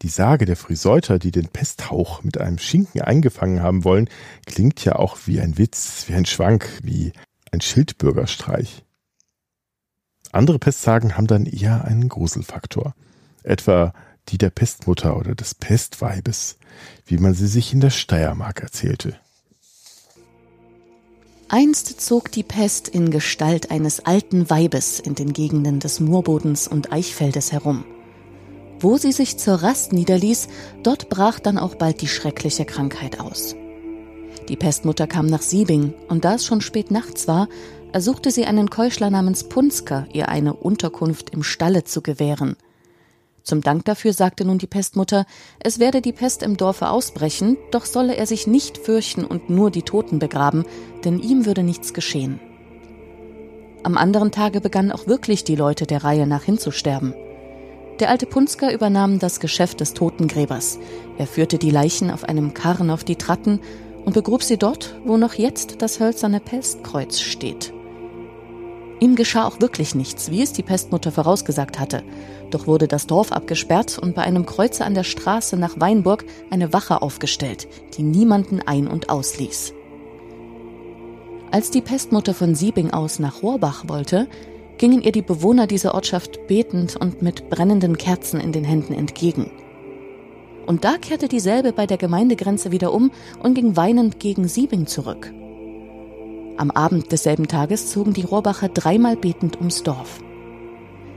Die 0.03 0.09
Sage 0.09 0.45
der 0.45 0.57
Frisäuter, 0.57 1.21
die 1.21 1.31
den 1.31 1.47
Pesthauch 1.47 2.25
mit 2.25 2.39
einem 2.39 2.59
Schinken 2.59 3.03
eingefangen 3.03 3.62
haben 3.62 3.85
wollen, 3.85 4.09
klingt 4.47 4.85
ja 4.85 4.97
auch 4.97 5.19
wie 5.27 5.41
ein 5.41 5.59
Witz, 5.59 6.07
wie 6.09 6.15
ein 6.15 6.27
Schwank, 6.27 6.69
wie 6.83 7.12
ein 7.53 7.61
Schildbürgerstreich. 7.61 8.85
Andere 10.33 10.59
Pestsagen 10.59 11.17
haben 11.17 11.29
dann 11.29 11.47
eher 11.47 11.85
einen 11.85 12.09
Gruselfaktor. 12.09 12.95
Etwa 13.45 13.93
die 14.29 14.38
der 14.38 14.50
Pestmutter 14.50 15.17
oder 15.17 15.35
des 15.35 15.55
Pestweibes, 15.55 16.57
wie 17.07 17.19
man 17.19 17.35
sie 17.35 17.47
sich 17.47 17.73
in 17.73 17.81
der 17.81 17.91
Steiermark 17.91 18.61
erzählte. 18.61 19.17
Einst 21.49 22.00
zog 22.00 22.33
die 22.33 22.43
Pest 22.43 22.88
in 22.88 23.11
Gestalt 23.11 23.71
eines 23.71 24.00
alten 24.00 24.49
Weibes 24.49 25.00
in 25.00 25.14
den 25.14 25.35
Gegenden 25.35 25.81
des 25.81 26.00
Moorbodens 26.00 26.67
und 26.67 26.93
Eichfeldes 26.93 27.52
herum. 27.52 27.85
Wo 28.81 28.97
sie 28.97 29.12
sich 29.12 29.37
zur 29.37 29.57
Rast 29.57 29.93
niederließ, 29.93 30.49
dort 30.83 31.11
brach 31.11 31.38
dann 31.41 31.59
auch 31.59 31.75
bald 31.75 32.00
die 32.00 32.09
schreckliche 32.09 32.64
Krankheit 32.64 33.21
aus. 33.21 33.55
Die 34.49 34.57
Pestmutter 34.57 35.07
kam 35.07 35.26
nach 35.26 35.43
Siebing, 35.43 35.93
und 36.09 36.25
da 36.25 36.35
es 36.37 36.47
schon 36.47 36.62
spät 36.62 36.91
nachts 36.91 37.29
war, 37.29 37.49
ersuchte 37.93 38.31
sie 38.31 38.47
einen 38.47 38.71
Keuschler 38.71 39.11
namens 39.11 39.45
Punsker, 39.45 40.07
ihr 40.12 40.31
eine 40.31 40.55
Unterkunft 40.55 41.31
im 41.31 41.43
Stalle 41.43 41.85
zu 41.85 42.00
gewähren– 42.00 42.57
zum 43.42 43.61
Dank 43.61 43.84
dafür 43.84 44.12
sagte 44.12 44.44
nun 44.44 44.58
die 44.58 44.66
Pestmutter, 44.66 45.26
es 45.58 45.78
werde 45.78 46.00
die 46.00 46.12
Pest 46.12 46.42
im 46.42 46.56
Dorfe 46.56 46.88
ausbrechen, 46.88 47.56
doch 47.70 47.84
solle 47.84 48.16
er 48.16 48.26
sich 48.26 48.46
nicht 48.46 48.78
fürchten 48.78 49.25
und 49.25 49.50
nur 49.50 49.70
die 49.70 49.82
Toten 49.82 50.18
begraben, 50.18 50.64
denn 51.04 51.18
ihm 51.18 51.46
würde 51.46 51.62
nichts 51.62 51.92
geschehen. 51.92 52.40
Am 53.82 53.96
anderen 53.96 54.30
Tage 54.30 54.61
begannen 54.61 54.92
auch 54.92 55.06
wirklich 55.06 55.42
die 55.42 55.56
Leute 55.56 55.87
der 55.87 56.04
Reihe 56.04 56.26
nach 56.26 56.44
hinzusterben. 56.44 57.14
Der 57.99 58.11
alte 58.11 58.26
Punzker 58.26 58.72
übernahm 58.72 59.18
das 59.18 59.40
Geschäft 59.40 59.80
des 59.80 59.92
Totengräbers. 59.94 60.78
Er 61.18 61.26
führte 61.26 61.58
die 61.58 61.70
Leichen 61.70 62.11
auf 62.11 62.25
einem 62.25 62.54
Karren 62.54 62.90
auf 62.90 63.04
die 63.04 63.16
Tratten 63.16 63.61
und 64.04 64.14
begrub 64.14 64.42
sie 64.42 64.56
dort, 64.56 64.96
wo 65.04 65.16
noch 65.16 65.34
jetzt 65.34 65.82
das 65.82 66.00
hölzerne 66.00 66.40
Pestkreuz 66.40 67.20
steht. 67.20 67.72
Ihm 69.02 69.16
geschah 69.16 69.49
auch 69.49 69.61
wirklich 69.61 69.97
nichts, 69.97 70.30
wie 70.30 70.42
es 70.42 70.52
die 70.52 70.62
Pestmutter 70.62 71.11
vorausgesagt 71.11 71.80
hatte. 71.80 72.04
Doch 72.52 72.68
wurde 72.68 72.87
das 72.87 73.09
Dorf 73.09 73.32
abgesperrt 73.32 73.99
und 73.99 74.14
bei 74.14 74.23
einem 74.23 74.47
Kreuzer 74.47 74.87
an 74.87 74.94
der 74.94 75.02
Straße 75.02 75.56
nach 75.56 75.80
Weinburg 75.80 76.25
eine 76.50 76.73
Wache 76.73 77.02
aufgestellt, 77.02 77.66
die 77.97 78.04
niemanden 78.04 78.61
ein- 78.61 78.87
und 78.87 79.11
ausließ. 79.11 79.75
Als 81.50 81.73
die 81.73 81.80
Pestmutter 81.80 82.32
von 82.32 82.54
Siebing 82.54 82.92
aus 82.92 83.18
nach 83.18 83.42
Rohrbach 83.42 83.87
wollte, 83.88 84.28
gingen 84.78 85.02
ihr 85.02 85.11
die 85.11 85.23
Bewohner 85.23 85.66
dieser 85.66 85.97
Ortschaft 85.97 86.47
betend 86.47 86.94
und 86.94 87.23
mit 87.23 87.50
brennenden 87.50 87.99
Kerzen 87.99 88.38
in 88.38 88.52
den 88.52 88.62
Händen 88.62 88.94
entgegen. 88.94 89.50
Und 90.64 90.85
da 90.85 90.97
kehrte 90.97 91.26
dieselbe 91.26 91.73
bei 91.73 91.87
der 91.87 91.99
Gemeindegrenze 91.99 92.71
wieder 92.71 92.92
um 92.92 93.11
und 93.42 93.54
ging 93.54 93.76
weinend 93.76 94.21
gegen 94.21 94.47
Siebing 94.47 94.87
zurück. 94.87 95.32
Am 96.56 96.71
Abend 96.71 97.12
desselben 97.12 97.49
Tages 97.49 97.90
zogen 97.90 98.12
die 98.12 98.25
Rohrbacher 98.25 98.68
dreimal 98.68 99.16
betend 99.16 99.56
ums 99.56 99.82
Dorf. 99.82 100.21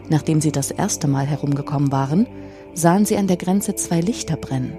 Nachdem 0.10 0.42
sie 0.42 0.52
das 0.52 0.72
erste 0.72 1.08
Mal 1.08 1.26
herumgekommen 1.26 1.92
waren, 1.92 2.28
sahen 2.74 3.06
sie 3.06 3.18
an 3.18 3.28
der 3.28 3.38
Grenze 3.38 3.76
zwei 3.76 4.02
Lichter 4.02 4.38
brennen. 4.38 4.78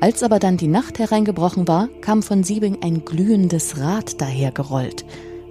Als 0.00 0.22
aber 0.22 0.38
dann 0.38 0.56
die 0.56 0.68
Nacht 0.68 0.98
hereingebrochen 0.98 1.66
war, 1.66 1.88
kam 2.00 2.22
von 2.22 2.44
Siebing 2.44 2.82
ein 2.82 3.04
glühendes 3.04 3.78
Rad 3.78 4.20
dahergerollt, 4.20 5.04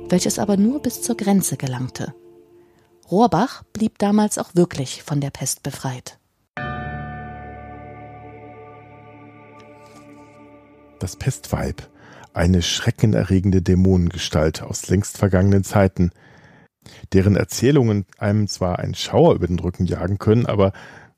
welches 0.10 0.40
aber 0.40 0.56
nur 0.56 0.82
bis 0.82 1.02
zur 1.02 1.18
Grenze 1.18 1.58
gelangte. 1.58 2.14
Rohrbach 3.12 3.64
blieb 3.74 3.98
damals 4.00 4.38
auch 4.38 4.54
wirklich 4.54 5.04
von 5.04 5.20
der 5.20 5.32
Pest 5.32 5.64
befreit. 5.64 6.18
Das 11.00 11.16
Pestweib 11.16 11.90
eine 12.34 12.62
schreckenerregende 12.62 13.62
Dämonengestalt 13.62 14.62
aus 14.62 14.88
längst 14.90 15.18
vergangenen 15.18 15.64
Zeiten, 15.64 16.12
deren 17.14 17.36
Erzählungen 17.36 18.06
einem 18.18 18.48
zwar 18.48 18.80
einen 18.80 18.96
Schauer 18.96 19.36
über 19.36 19.48
den 19.48 19.60
Rücken 19.60 19.86
jagen 19.86 20.18
können, 20.18 20.46
aber 20.46 20.74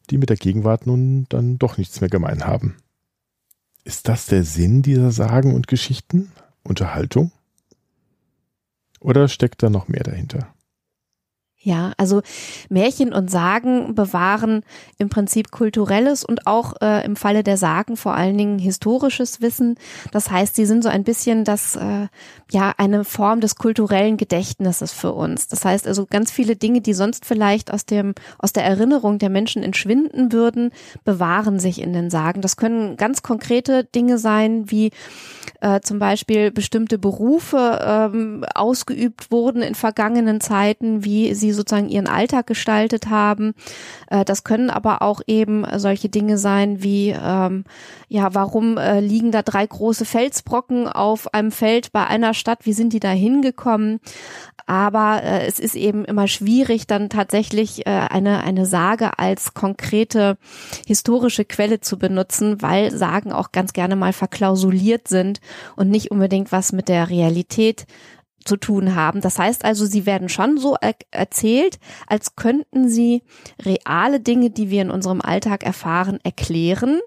die 0.09 0.17
mit 0.17 0.29
der 0.29 0.37
Gegenwart 0.37 0.87
nun 0.87 1.25
dann 1.29 1.59
doch 1.59 1.77
nichts 1.77 2.01
mehr 2.01 2.09
gemein 2.09 2.45
haben. 2.45 2.77
Ist 3.83 4.07
das 4.07 4.25
der 4.25 4.43
Sinn 4.43 4.81
dieser 4.81 5.11
Sagen 5.11 5.53
und 5.53 5.67
Geschichten? 5.67 6.31
Unterhaltung? 6.63 7.31
Oder 8.99 9.27
steckt 9.27 9.63
da 9.63 9.69
noch 9.69 9.87
mehr 9.87 10.03
dahinter? 10.03 10.53
Ja, 11.61 11.91
also 11.97 12.21
Märchen 12.69 13.11
und 13.11 13.29
Sagen 13.29 13.93
bewahren 13.93 14.63
im 14.97 15.09
Prinzip 15.09 15.51
kulturelles 15.51 16.23
und 16.23 16.47
auch 16.47 16.75
äh, 16.81 17.03
im 17.05 17.17
Falle 17.17 17.43
der 17.43 17.57
Sagen 17.57 17.97
vor 17.97 18.15
allen 18.15 18.37
Dingen 18.37 18.59
historisches 18.59 19.41
Wissen. 19.41 19.75
Das 20.13 20.31
heißt, 20.31 20.55
sie 20.55 20.65
sind 20.65 20.83
so 20.83 20.89
ein 20.89 21.03
bisschen 21.03 21.43
das, 21.43 21.75
äh, 21.75 22.07
ja, 22.49 22.73
eine 22.77 23.03
Form 23.03 23.41
des 23.41 23.57
kulturellen 23.57 24.15
Gedächtnisses 24.15 24.93
für 24.93 25.11
uns. 25.11 25.49
Das 25.49 25.65
heißt 25.65 25.85
also 25.85 26.05
ganz 26.05 26.31
viele 26.31 26.55
Dinge, 26.55 26.79
die 26.79 26.93
sonst 26.93 27.25
vielleicht 27.25 27.73
aus 27.73 27.85
dem, 27.85 28.13
aus 28.37 28.53
der 28.53 28.63
Erinnerung 28.63 29.19
der 29.19 29.29
Menschen 29.29 29.61
entschwinden 29.61 30.31
würden, 30.31 30.71
bewahren 31.03 31.59
sich 31.59 31.81
in 31.81 31.91
den 31.91 32.09
Sagen. 32.09 32.39
Das 32.39 32.55
können 32.55 32.95
ganz 32.95 33.21
konkrete 33.21 33.83
Dinge 33.83 34.17
sein, 34.17 34.71
wie 34.71 34.91
äh, 35.59 35.81
zum 35.81 35.99
Beispiel 35.99 36.51
bestimmte 36.51 36.97
Berufe 36.97 37.79
ähm, 37.83 38.45
ausgeübt 38.55 39.29
wurden 39.29 39.61
in 39.61 39.75
vergangenen 39.75 40.39
Zeiten, 40.39 41.03
wie 41.03 41.33
sie 41.33 41.48
sozusagen 41.51 41.89
ihren 41.89 42.07
Alltag 42.07 42.47
gestaltet 42.47 43.09
haben. 43.09 43.53
Äh, 44.09 44.25
das 44.25 44.43
können 44.43 44.69
aber 44.69 45.01
auch 45.01 45.21
eben 45.27 45.65
solche 45.77 46.09
Dinge 46.09 46.37
sein 46.37 46.83
wie, 46.83 47.09
ähm, 47.09 47.63
ja, 48.07 48.33
warum 48.33 48.77
äh, 48.77 48.99
liegen 48.99 49.31
da 49.31 49.41
drei 49.41 49.65
große 49.65 50.05
Felsbrocken 50.05 50.87
auf 50.87 51.33
einem 51.33 51.51
Feld 51.51 51.91
bei 51.91 52.05
einer 52.05 52.33
Stadt? 52.33 52.65
Wie 52.65 52.73
sind 52.73 52.93
die 52.93 52.99
da 52.99 53.11
hingekommen? 53.11 53.99
Aber 54.69 55.23
äh, 55.23 55.47
es 55.47 55.59
ist 55.59 55.75
eben 55.75 56.05
immer 56.05 56.27
schwierig, 56.27 56.85
dann 56.85 57.09
tatsächlich 57.09 57.87
äh, 57.87 57.89
eine, 57.89 58.43
eine 58.43 58.67
Sage 58.67 59.17
als 59.17 59.55
konkrete 59.55 60.37
historische 60.85 61.43
Quelle 61.43 61.79
zu 61.79 61.97
benutzen, 61.97 62.61
weil 62.61 62.91
Sagen 62.91 63.31
auch 63.31 63.51
ganz 63.51 63.73
gerne 63.73 63.95
mal 63.95 64.13
verklausuliert 64.13 65.07
sind 65.07 65.41
und 65.75 65.89
nicht 65.89 66.11
unbedingt 66.11 66.51
was 66.51 66.71
mit 66.71 66.87
der 66.87 67.09
Realität 67.09 67.87
zu 68.45 68.57
tun 68.57 68.95
haben. 68.95 69.21
Das 69.21 69.37
heißt 69.37 69.65
also, 69.65 69.85
sie 69.85 70.05
werden 70.05 70.29
schon 70.29 70.57
so 70.57 70.75
er 70.79 70.95
erzählt, 71.11 71.79
als 72.07 72.35
könnten 72.35 72.89
sie 72.89 73.23
reale 73.63 74.19
Dinge, 74.19 74.49
die 74.49 74.69
wir 74.69 74.81
in 74.81 74.91
unserem 74.91 75.21
Alltag 75.21 75.63
erfahren, 75.63 76.19
erklären 76.23 76.99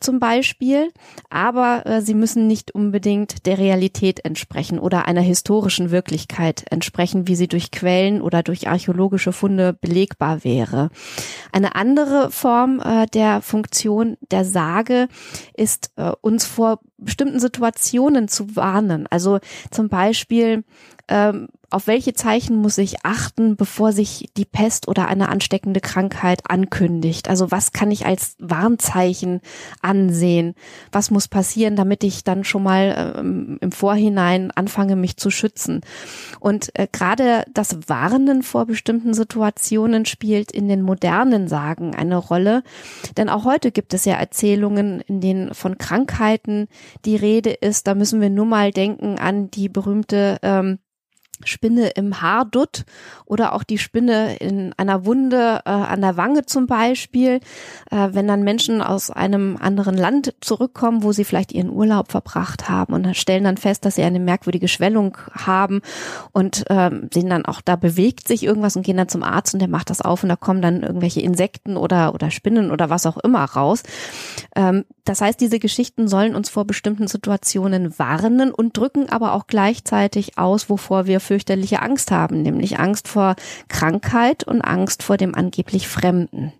zum 0.00 0.18
Beispiel, 0.18 0.92
aber 1.28 1.86
äh, 1.86 2.00
sie 2.02 2.14
müssen 2.14 2.46
nicht 2.46 2.74
unbedingt 2.74 3.46
der 3.46 3.58
Realität 3.58 4.24
entsprechen 4.24 4.78
oder 4.78 5.06
einer 5.06 5.20
historischen 5.20 5.90
Wirklichkeit 5.90 6.64
entsprechen, 6.70 7.28
wie 7.28 7.36
sie 7.36 7.48
durch 7.48 7.70
Quellen 7.70 8.22
oder 8.22 8.42
durch 8.42 8.68
archäologische 8.68 9.32
Funde 9.32 9.72
belegbar 9.72 10.44
wäre. 10.44 10.90
Eine 11.52 11.74
andere 11.74 12.30
Form 12.30 12.80
äh, 12.80 13.06
der 13.06 13.42
Funktion 13.42 14.16
der 14.30 14.44
Sage 14.44 15.08
ist, 15.54 15.92
äh, 15.96 16.12
uns 16.20 16.44
vor 16.44 16.80
bestimmten 16.98 17.40
Situationen 17.40 18.28
zu 18.28 18.56
warnen. 18.56 19.06
Also 19.10 19.40
zum 19.70 19.88
Beispiel 19.88 20.64
ähm, 21.08 21.48
auf 21.70 21.86
welche 21.86 22.14
Zeichen 22.14 22.56
muss 22.56 22.78
ich 22.78 23.04
achten, 23.04 23.56
bevor 23.56 23.92
sich 23.92 24.30
die 24.36 24.44
Pest 24.44 24.88
oder 24.88 25.06
eine 25.06 25.28
ansteckende 25.28 25.80
Krankheit 25.80 26.42
ankündigt? 26.50 27.28
Also 27.28 27.50
was 27.50 27.72
kann 27.72 27.92
ich 27.92 28.06
als 28.06 28.34
Warnzeichen 28.40 29.40
ansehen? 29.80 30.54
Was 30.90 31.10
muss 31.12 31.28
passieren, 31.28 31.76
damit 31.76 32.02
ich 32.02 32.24
dann 32.24 32.42
schon 32.42 32.64
mal 32.64 33.14
ähm, 33.18 33.58
im 33.60 33.70
Vorhinein 33.70 34.50
anfange, 34.50 34.96
mich 34.96 35.16
zu 35.16 35.30
schützen? 35.30 35.82
Und 36.40 36.76
äh, 36.76 36.88
gerade 36.90 37.44
das 37.54 37.78
Warnen 37.86 38.42
vor 38.42 38.66
bestimmten 38.66 39.14
Situationen 39.14 40.06
spielt 40.06 40.50
in 40.50 40.68
den 40.68 40.82
modernen 40.82 41.46
Sagen 41.46 41.94
eine 41.94 42.16
Rolle. 42.16 42.64
Denn 43.16 43.28
auch 43.28 43.44
heute 43.44 43.70
gibt 43.70 43.94
es 43.94 44.04
ja 44.04 44.14
Erzählungen, 44.14 45.02
in 45.02 45.20
denen 45.20 45.54
von 45.54 45.78
Krankheiten 45.78 46.66
die 47.04 47.16
Rede 47.16 47.50
ist. 47.50 47.86
Da 47.86 47.94
müssen 47.94 48.20
wir 48.20 48.30
nur 48.30 48.46
mal 48.46 48.72
denken 48.72 49.18
an 49.18 49.50
die 49.52 49.68
berühmte 49.68 50.38
ähm, 50.42 50.78
Spinne 51.44 51.90
im 51.90 52.20
Haardutt 52.20 52.84
oder 53.24 53.54
auch 53.54 53.62
die 53.62 53.78
Spinne 53.78 54.36
in 54.36 54.72
einer 54.76 55.04
Wunde 55.04 55.60
äh, 55.64 55.70
an 55.70 56.00
der 56.00 56.16
Wange 56.16 56.46
zum 56.46 56.66
Beispiel. 56.66 57.40
Äh, 57.90 58.08
wenn 58.12 58.28
dann 58.28 58.42
Menschen 58.42 58.82
aus 58.82 59.10
einem 59.10 59.56
anderen 59.60 59.96
Land 59.96 60.34
zurückkommen, 60.40 61.02
wo 61.02 61.12
sie 61.12 61.24
vielleicht 61.24 61.52
ihren 61.52 61.70
Urlaub 61.70 62.10
verbracht 62.10 62.68
haben 62.68 62.92
und 62.94 63.16
stellen 63.16 63.44
dann 63.44 63.56
fest, 63.56 63.84
dass 63.84 63.94
sie 63.94 64.02
eine 64.02 64.20
merkwürdige 64.20 64.68
Schwellung 64.68 65.16
haben 65.32 65.80
und 66.32 66.64
ähm, 66.68 67.08
sehen 67.12 67.30
dann 67.30 67.44
auch, 67.44 67.60
da 67.60 67.76
bewegt 67.76 68.28
sich 68.28 68.42
irgendwas 68.42 68.76
und 68.76 68.82
gehen 68.82 68.96
dann 68.96 69.08
zum 69.08 69.22
Arzt 69.22 69.54
und 69.54 69.60
der 69.60 69.68
macht 69.68 69.90
das 69.90 70.00
auf 70.00 70.22
und 70.22 70.28
da 70.28 70.36
kommen 70.36 70.62
dann 70.62 70.82
irgendwelche 70.82 71.20
Insekten 71.20 71.76
oder, 71.76 72.14
oder 72.14 72.30
Spinnen 72.30 72.70
oder 72.70 72.90
was 72.90 73.06
auch 73.06 73.18
immer 73.18 73.44
raus. 73.44 73.82
Ähm, 74.56 74.84
das 75.04 75.20
heißt, 75.20 75.40
diese 75.40 75.58
Geschichten 75.58 76.08
sollen 76.08 76.34
uns 76.34 76.48
vor 76.50 76.66
bestimmten 76.66 77.08
Situationen 77.08 77.98
warnen 77.98 78.52
und 78.52 78.76
drücken 78.76 79.08
aber 79.08 79.34
auch 79.34 79.46
gleichzeitig 79.46 80.38
aus, 80.38 80.70
wovor 80.70 81.06
wir 81.06 81.20
fürchterliche 81.30 81.80
Angst 81.80 82.10
haben, 82.10 82.42
nämlich 82.42 82.80
Angst 82.80 83.06
vor 83.06 83.36
Krankheit 83.68 84.42
und 84.42 84.62
Angst 84.62 85.04
vor 85.04 85.16
dem 85.16 85.36
angeblich 85.36 85.86
Fremden. 85.86 86.52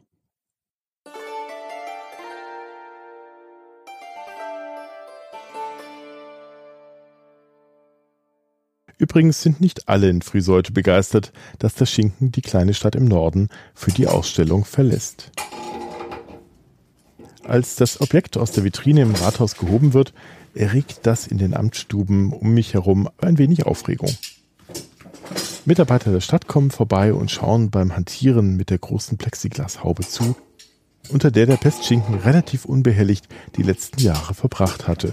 Übrigens 8.96 9.42
sind 9.42 9.60
nicht 9.60 9.88
alle 9.88 10.08
in 10.08 10.22
Friseute 10.22 10.70
begeistert, 10.70 11.32
dass 11.58 11.74
der 11.74 11.86
Schinken 11.86 12.30
die 12.30 12.42
kleine 12.42 12.72
Stadt 12.72 12.94
im 12.94 13.06
Norden 13.06 13.48
für 13.74 13.90
die 13.90 14.06
Ausstellung 14.06 14.64
verlässt. 14.64 15.32
Als 17.42 17.74
das 17.74 18.00
Objekt 18.00 18.36
aus 18.36 18.52
der 18.52 18.62
Vitrine 18.62 19.02
im 19.02 19.16
Rathaus 19.16 19.56
gehoben 19.56 19.94
wird, 19.94 20.14
erregt 20.54 21.00
das 21.02 21.26
in 21.26 21.38
den 21.38 21.54
Amtsstuben 21.56 22.32
um 22.32 22.54
mich 22.54 22.74
herum 22.74 23.08
ein 23.18 23.38
wenig 23.38 23.66
Aufregung. 23.66 24.14
Mitarbeiter 25.66 26.10
der 26.10 26.20
Stadt 26.20 26.46
kommen 26.46 26.70
vorbei 26.70 27.12
und 27.12 27.30
schauen 27.30 27.70
beim 27.70 27.94
Hantieren 27.94 28.56
mit 28.56 28.70
der 28.70 28.78
großen 28.78 29.18
Plexiglashaube 29.18 30.02
zu, 30.02 30.34
unter 31.10 31.30
der 31.30 31.46
der 31.46 31.56
Pestschinken 31.56 32.14
relativ 32.14 32.64
unbehelligt 32.64 33.28
die 33.56 33.62
letzten 33.62 34.00
Jahre 34.00 34.32
verbracht 34.32 34.88
hatte. 34.88 35.12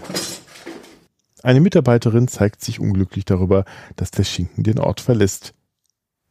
Eine 1.44 1.60
Mitarbeiterin 1.60 2.28
zeigt 2.28 2.64
sich 2.64 2.80
unglücklich 2.80 3.26
darüber, 3.26 3.66
dass 3.96 4.12
der 4.12 4.24
Schinken 4.24 4.64
den 4.64 4.80
Ort 4.80 5.02
verlässt. 5.02 5.54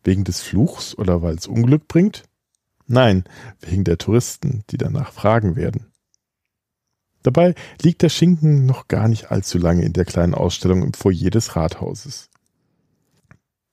Wegen 0.02 0.24
des 0.24 0.40
Fluchs 0.40 0.96
oder 0.96 1.20
weil 1.22 1.34
es 1.34 1.46
Unglück 1.46 1.86
bringt? 1.86 2.24
Nein, 2.86 3.24
wegen 3.60 3.84
der 3.84 3.98
Touristen, 3.98 4.62
die 4.70 4.78
danach 4.78 5.12
fragen 5.12 5.56
werden. 5.56 5.86
Dabei 7.22 7.54
liegt 7.82 8.02
der 8.02 8.08
Schinken 8.08 8.66
noch 8.66 8.88
gar 8.88 9.08
nicht 9.08 9.30
allzu 9.30 9.58
lange 9.58 9.84
in 9.84 9.92
der 9.92 10.04
kleinen 10.04 10.34
Ausstellung 10.34 10.82
im 10.82 10.94
Foyer 10.94 11.30
des 11.30 11.56
Rathauses. 11.56 12.30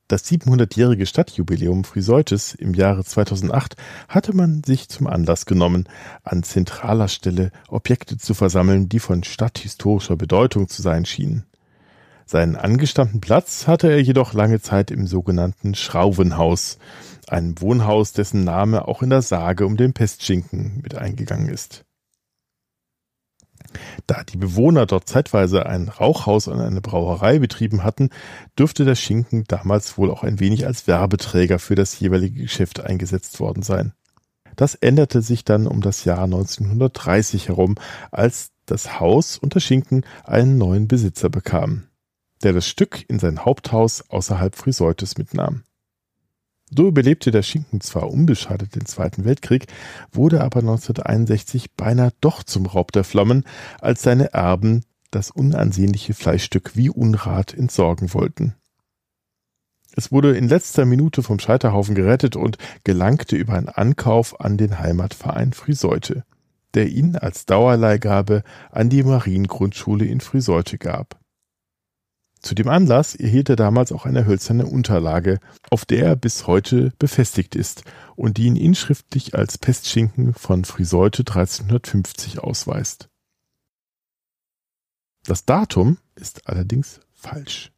Das 0.10 0.26
700-jährige 0.30 1.06
Stadtjubiläum 1.06 1.86
Friseutes 1.86 2.54
im 2.54 2.74
Jahre 2.74 3.06
2008 3.06 3.78
hatte 4.10 4.36
man 4.36 4.62
sich 4.64 4.90
zum 4.90 5.08
Anlass 5.08 5.46
genommen, 5.46 5.88
an 6.24 6.44
zentraler 6.44 7.08
Stelle 7.08 7.52
Objekte 7.70 8.18
zu 8.18 8.34
versammeln, 8.34 8.90
die 8.90 9.00
von 9.00 9.24
stadthistorischer 9.24 10.18
Bedeutung 10.18 10.68
zu 10.68 10.82
sein 10.82 11.06
schienen. 11.06 11.46
Seinen 12.26 12.58
angestammten 12.58 13.22
Platz 13.22 13.68
hatte 13.68 13.90
er 13.90 14.02
jedoch 14.02 14.34
lange 14.34 14.60
Zeit 14.62 14.92
im 14.92 15.08
sogenannten 15.08 15.74
Schrauvenhaus, 15.74 16.78
einem 17.28 17.60
Wohnhaus, 17.62 18.12
dessen 18.12 18.44
Name 18.44 18.88
auch 18.88 19.04
in 19.04 19.10
der 19.10 19.22
Sage 19.22 19.66
um 19.66 19.78
den 19.78 19.94
Pestschinken 19.94 20.82
mit 20.82 20.96
eingegangen 20.96 21.48
ist. 21.48 21.86
Da 24.08 24.24
die 24.24 24.38
Bewohner 24.38 24.86
dort 24.86 25.08
zeitweise 25.08 25.66
ein 25.66 25.90
Rauchhaus 25.90 26.48
und 26.48 26.60
eine 26.60 26.82
Brauerei 26.82 27.40
betrieben 27.40 27.84
hatten, 27.84 28.10
dürfte 28.58 28.86
der 28.86 28.96
Schinken 28.96 29.44
damals 29.48 29.98
wohl 29.98 30.12
auch 30.12 30.24
ein 30.24 30.40
wenig 30.40 30.66
als 30.66 30.88
Werbeträger 30.88 31.60
für 31.60 31.76
das 31.76 32.00
jeweilige 32.00 32.44
Geschäft 32.44 32.80
eingesetzt 32.80 33.40
worden 33.40 33.64
sein. 33.64 33.94
Das 34.56 34.76
änderte 34.76 35.22
sich 35.22 35.44
dann 35.46 35.68
um 35.68 35.82
das 35.82 36.06
Jahr 36.06 36.24
1930 36.24 37.48
herum, 37.48 37.76
als 38.12 38.52
das 38.66 39.00
Haus 39.00 39.38
und 39.38 39.56
der 39.56 39.60
Schinken 39.60 40.06
einen 40.24 40.58
neuen 40.58 40.88
Besitzer 40.88 41.30
bekamen, 41.30 41.90
der 42.44 42.54
das 42.54 42.68
Stück 42.68 43.04
in 43.10 43.20
sein 43.20 43.46
Haupthaus 43.46 44.10
außerhalb 44.10 44.56
Friseutes 44.56 45.18
mitnahm. 45.18 45.64
So 46.76 46.88
überlebte 46.88 47.30
der 47.30 47.44
Schinken 47.44 47.82
zwar 47.82 48.10
unbeschadet 48.10 48.76
den 48.76 48.86
Zweiten 48.86 49.26
Weltkrieg, 49.26 49.68
wurde 50.12 50.42
aber 50.42 50.62
1961 50.62 51.74
beinahe 51.74 52.14
doch 52.20 52.42
zum 52.42 52.66
Raub 52.66 52.92
der 52.92 53.04
Flammen, 53.04 53.44
als 53.80 54.02
seine 54.02 54.34
Erben 54.34 54.84
das 55.12 55.30
unansehnliche 55.30 56.16
Fleischstück 56.16 56.76
wie 56.76 56.90
Unrat 56.90 57.54
entsorgen 57.54 58.14
wollten. 58.14 58.56
Es 59.96 60.12
wurde 60.12 60.36
in 60.36 60.48
letzter 60.48 60.86
Minute 60.86 61.22
vom 61.22 61.38
Scheiterhaufen 61.38 61.94
gerettet 61.94 62.36
und 62.36 62.58
gelangte 62.84 63.36
über 63.36 63.54
einen 63.54 63.70
Ankauf 63.70 64.40
an 64.42 64.58
den 64.58 64.80
Heimatverein 64.80 65.54
Friseute, 65.54 66.24
der 66.74 66.88
ihn 66.88 67.16
als 67.16 67.46
Dauerleihgabe 67.46 68.42
an 68.72 68.90
die 68.90 69.04
Mariengrundschule 69.04 70.06
in 70.06 70.22
Friseute 70.22 70.80
gab. 70.80 71.23
Zu 72.44 72.56
dem 72.56 72.68
Anlass 72.68 73.16
erhielt 73.16 73.50
er 73.50 73.56
damals 73.56 73.94
auch 73.94 74.06
eine 74.06 74.26
hölzerne 74.26 74.66
Unterlage, 74.66 75.40
auf 75.72 75.86
der 75.86 76.06
er 76.06 76.16
bis 76.18 76.46
heute 76.46 76.92
befestigt 77.00 77.56
ist 77.56 77.86
und 78.18 78.38
die 78.38 78.48
ihn 78.48 78.58
inschriftlich 78.58 79.34
als 79.34 79.58
Pestschinken 79.58 80.34
von 80.34 80.66
Friseute 80.66 81.22
1350 81.22 82.40
ausweist. 82.40 83.10
Das 85.26 85.46
Datum 85.46 85.98
ist 86.16 86.48
allerdings 86.50 87.00
falsch. 87.14 87.73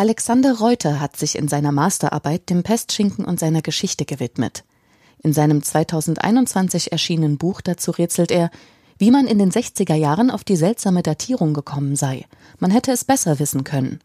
Alexander 0.00 0.56
Reuter 0.56 0.98
hat 0.98 1.18
sich 1.18 1.36
in 1.36 1.46
seiner 1.46 1.72
Masterarbeit 1.72 2.48
dem 2.48 2.62
Pestschinken 2.62 3.22
und 3.22 3.38
seiner 3.38 3.60
Geschichte 3.60 4.06
gewidmet. 4.06 4.64
In 5.22 5.34
seinem 5.34 5.62
2021 5.62 6.90
erschienenen 6.90 7.36
Buch 7.36 7.60
dazu 7.60 7.90
rätselt 7.90 8.30
er, 8.30 8.50
wie 8.96 9.10
man 9.10 9.26
in 9.26 9.36
den 9.36 9.52
60er 9.52 9.94
Jahren 9.94 10.30
auf 10.30 10.42
die 10.42 10.56
seltsame 10.56 11.02
Datierung 11.02 11.52
gekommen 11.52 11.96
sei. 11.96 12.24
Man 12.58 12.70
hätte 12.70 12.92
es 12.92 13.04
besser 13.04 13.38
wissen 13.40 13.62
können. 13.62 14.00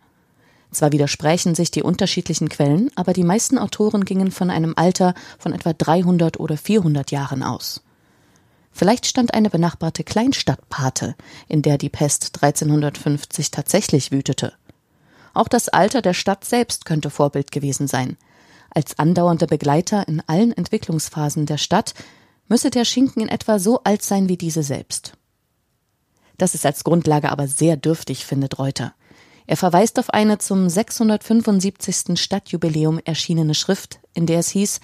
Zwar 0.70 0.92
widersprechen 0.92 1.56
sich 1.56 1.72
die 1.72 1.84
unterschiedlichen 1.84 2.50
Quellen, 2.50 2.92
aber 2.96 3.14
die 3.14 3.24
meisten 3.24 3.58
Autoren 3.58 4.04
gingen 4.04 4.32
von 4.32 4.50
einem 4.50 4.74
Alter 4.76 5.14
von 5.40 5.54
etwa 5.54 5.72
300 5.72 6.42
oder 6.42 6.58
400 6.58 7.10
Jahren 7.12 7.42
aus. 7.42 7.84
Vielleicht 8.74 9.06
stand 9.06 9.34
eine 9.34 9.50
benachbarte 9.50 10.04
Kleinstadt 10.04 10.68
Pate, 10.68 11.16
in 11.48 11.62
der 11.62 11.78
die 11.78 11.88
Pest 11.88 12.32
1350 12.42 13.50
tatsächlich 13.52 14.12
wütete. 14.12 14.52
Auch 15.36 15.48
das 15.48 15.70
Alter 15.70 16.02
der 16.02 16.14
Stadt 16.14 16.46
selbst 16.46 16.86
könnte 16.86 17.12
Vorbild 17.12 17.52
gewesen 17.52 17.88
sein. 17.88 18.18
Als 18.72 18.98
andauernder 18.98 19.48
Begleiter 19.48 20.08
in 20.08 20.24
allen 20.26 20.52
Entwicklungsphasen 20.52 21.46
der 21.46 21.58
Stadt 21.58 21.94
müsse 22.48 22.70
der 22.70 22.86
Schinken 22.86 23.22
in 23.22 23.30
etwa 23.30 23.60
so 23.60 23.84
alt 23.84 24.02
sein 24.02 24.30
wie 24.30 24.38
diese 24.38 24.64
selbst. 24.64 25.14
Das 26.38 26.56
ist 26.56 26.66
als 26.66 26.84
Grundlage 26.84 27.32
aber 27.32 27.48
sehr 27.48 27.78
dürftig, 27.78 28.26
findet 28.26 28.60
Reuter. 28.60 28.94
Er 29.46 29.58
verweist 29.58 30.00
auf 30.00 30.10
eine 30.10 30.38
zum 30.38 30.70
675. 30.70 32.20
Stadtjubiläum 32.20 33.00
erschienene 33.04 33.54
Schrift, 33.54 34.00
in 34.14 34.26
der 34.26 34.40
es 34.40 34.50
hieß, 34.50 34.80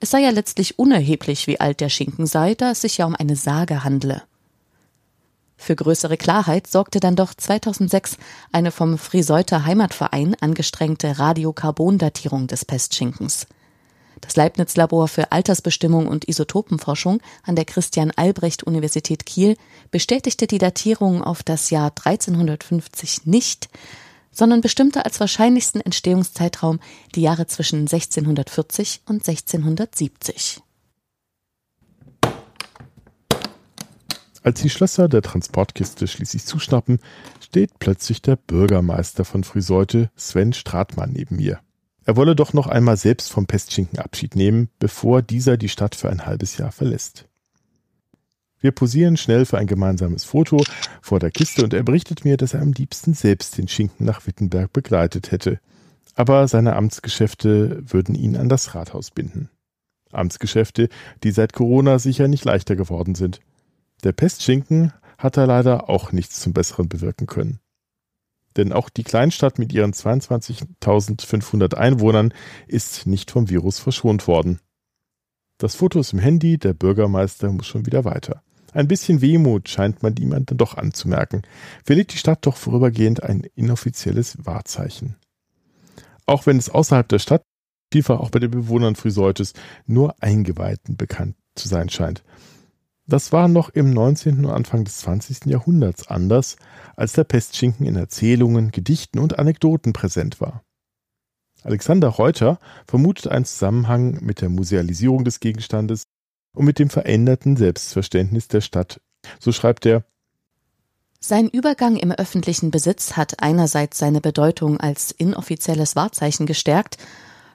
es 0.00 0.10
sei 0.10 0.20
ja 0.22 0.30
letztlich 0.30 0.78
unerheblich, 0.78 1.46
wie 1.46 1.60
alt 1.60 1.80
der 1.80 1.88
Schinken 1.88 2.26
sei, 2.26 2.54
da 2.54 2.72
es 2.72 2.80
sich 2.80 2.98
ja 2.98 3.06
um 3.06 3.14
eine 3.14 3.36
Sage 3.36 3.84
handle. 3.84 4.22
Für 5.62 5.76
größere 5.76 6.16
Klarheit 6.16 6.66
sorgte 6.66 6.98
dann 6.98 7.14
doch 7.14 7.34
2006 7.34 8.16
eine 8.50 8.72
vom 8.72 8.98
Friseuter 8.98 9.64
Heimatverein 9.64 10.34
angestrengte 10.40 11.20
Radiokarbondatierung 11.20 12.48
des 12.48 12.64
Pestschinkens. 12.64 13.46
Das 14.20 14.34
Leibniz-Labor 14.34 15.06
für 15.06 15.30
Altersbestimmung 15.30 16.08
und 16.08 16.28
Isotopenforschung 16.28 17.20
an 17.44 17.54
der 17.54 17.64
Christian-Albrecht-Universität 17.64 19.24
Kiel 19.24 19.56
bestätigte 19.92 20.48
die 20.48 20.58
Datierung 20.58 21.22
auf 21.22 21.44
das 21.44 21.70
Jahr 21.70 21.92
1350 21.96 23.26
nicht, 23.26 23.68
sondern 24.32 24.62
bestimmte 24.62 25.04
als 25.04 25.20
wahrscheinlichsten 25.20 25.80
Entstehungszeitraum 25.80 26.80
die 27.14 27.22
Jahre 27.22 27.46
zwischen 27.46 27.82
1640 27.82 29.02
und 29.06 29.28
1670. 29.28 30.60
Als 34.42 34.60
die 34.60 34.70
Schlösser 34.70 35.08
der 35.08 35.22
Transportkiste 35.22 36.08
schließlich 36.08 36.44
zuschnappen, 36.44 36.98
steht 37.40 37.78
plötzlich 37.78 38.22
der 38.22 38.36
Bürgermeister 38.36 39.24
von 39.24 39.44
Friseute, 39.44 40.10
Sven 40.16 40.52
Stratmann, 40.52 41.12
neben 41.12 41.36
mir. 41.36 41.60
Er 42.04 42.16
wolle 42.16 42.34
doch 42.34 42.52
noch 42.52 42.66
einmal 42.66 42.96
selbst 42.96 43.30
vom 43.30 43.46
Pestschinken 43.46 44.00
Abschied 44.00 44.34
nehmen, 44.34 44.68
bevor 44.80 45.22
dieser 45.22 45.56
die 45.56 45.68
Stadt 45.68 45.94
für 45.94 46.10
ein 46.10 46.26
halbes 46.26 46.58
Jahr 46.58 46.72
verlässt. 46.72 47.28
Wir 48.58 48.72
posieren 48.72 49.16
schnell 49.16 49.44
für 49.44 49.58
ein 49.58 49.66
gemeinsames 49.66 50.24
Foto 50.24 50.62
vor 51.00 51.18
der 51.18 51.30
Kiste 51.30 51.64
und 51.64 51.74
er 51.74 51.82
berichtet 51.82 52.24
mir, 52.24 52.36
dass 52.36 52.54
er 52.54 52.62
am 52.62 52.72
liebsten 52.72 53.14
selbst 53.14 53.58
den 53.58 53.68
Schinken 53.68 54.06
nach 54.06 54.26
Wittenberg 54.26 54.72
begleitet 54.72 55.30
hätte. 55.30 55.60
Aber 56.14 56.46
seine 56.48 56.76
Amtsgeschäfte 56.76 57.82
würden 57.84 58.14
ihn 58.14 58.36
an 58.36 58.48
das 58.48 58.74
Rathaus 58.74 59.10
binden. 59.10 59.50
Amtsgeschäfte, 60.12 60.88
die 61.22 61.30
seit 61.30 61.52
Corona 61.52 61.98
sicher 61.98 62.28
nicht 62.28 62.44
leichter 62.44 62.76
geworden 62.76 63.14
sind. 63.14 63.40
Der 64.02 64.12
Pestschinken 64.12 64.92
hat 65.18 65.36
er 65.36 65.46
leider 65.46 65.88
auch 65.88 66.12
nichts 66.12 66.40
zum 66.40 66.52
Besseren 66.52 66.88
bewirken 66.88 67.26
können. 67.26 67.60
Denn 68.56 68.72
auch 68.72 68.88
die 68.88 69.04
Kleinstadt 69.04 69.58
mit 69.58 69.72
ihren 69.72 69.92
22.500 69.92 71.74
Einwohnern 71.74 72.34
ist 72.66 73.06
nicht 73.06 73.30
vom 73.30 73.48
Virus 73.48 73.78
verschont 73.78 74.26
worden. 74.26 74.60
Das 75.58 75.76
Foto 75.76 76.00
ist 76.00 76.12
im 76.12 76.18
Handy, 76.18 76.58
der 76.58 76.74
Bürgermeister 76.74 77.50
muss 77.52 77.66
schon 77.66 77.86
wieder 77.86 78.04
weiter. 78.04 78.42
Ein 78.72 78.88
bisschen 78.88 79.20
Wehmut 79.20 79.68
scheint 79.68 80.02
man 80.02 80.16
ihm 80.16 80.30
dann 80.30 80.58
doch 80.58 80.76
anzumerken. 80.76 81.42
Verliert 81.84 82.12
die 82.12 82.18
Stadt 82.18 82.44
doch 82.46 82.56
vorübergehend 82.56 83.22
ein 83.22 83.44
inoffizielles 83.54 84.44
Wahrzeichen. 84.44 85.16
Auch 86.26 86.46
wenn 86.46 86.56
es 86.56 86.70
außerhalb 86.70 87.08
der 87.08 87.18
Stadt, 87.18 87.44
vielfach 87.92 88.18
auch 88.18 88.30
bei 88.30 88.38
den 88.38 88.50
Bewohnern 88.50 88.96
Friseutes, 88.96 89.52
nur 89.86 90.20
Eingeweihten 90.20 90.96
bekannt 90.96 91.36
zu 91.54 91.68
sein 91.68 91.90
scheint. 91.90 92.24
Das 93.06 93.32
war 93.32 93.48
noch 93.48 93.70
im 93.70 93.90
19. 93.90 94.44
und 94.44 94.50
Anfang 94.50 94.84
des 94.84 94.98
20. 94.98 95.46
Jahrhunderts 95.46 96.06
anders, 96.06 96.56
als 96.96 97.12
der 97.12 97.24
Pestschinken 97.24 97.84
in 97.86 97.96
Erzählungen, 97.96 98.70
Gedichten 98.70 99.18
und 99.18 99.38
Anekdoten 99.38 99.92
präsent 99.92 100.40
war. 100.40 100.62
Alexander 101.64 102.08
Reuter 102.08 102.58
vermutet 102.86 103.28
einen 103.28 103.44
Zusammenhang 103.44 104.18
mit 104.24 104.40
der 104.40 104.48
Musealisierung 104.48 105.24
des 105.24 105.40
Gegenstandes 105.40 106.04
und 106.54 106.64
mit 106.64 106.78
dem 106.78 106.90
veränderten 106.90 107.56
Selbstverständnis 107.56 108.48
der 108.48 108.60
Stadt. 108.60 109.00
So 109.38 109.52
schreibt 109.52 109.86
er 109.86 110.04
Sein 111.20 111.48
Übergang 111.48 111.96
im 111.96 112.12
öffentlichen 112.12 112.70
Besitz 112.70 113.16
hat 113.16 113.40
einerseits 113.42 113.98
seine 113.98 114.20
Bedeutung 114.20 114.78
als 114.78 115.12
inoffizielles 115.12 115.96
Wahrzeichen 115.96 116.46
gestärkt 116.46 116.98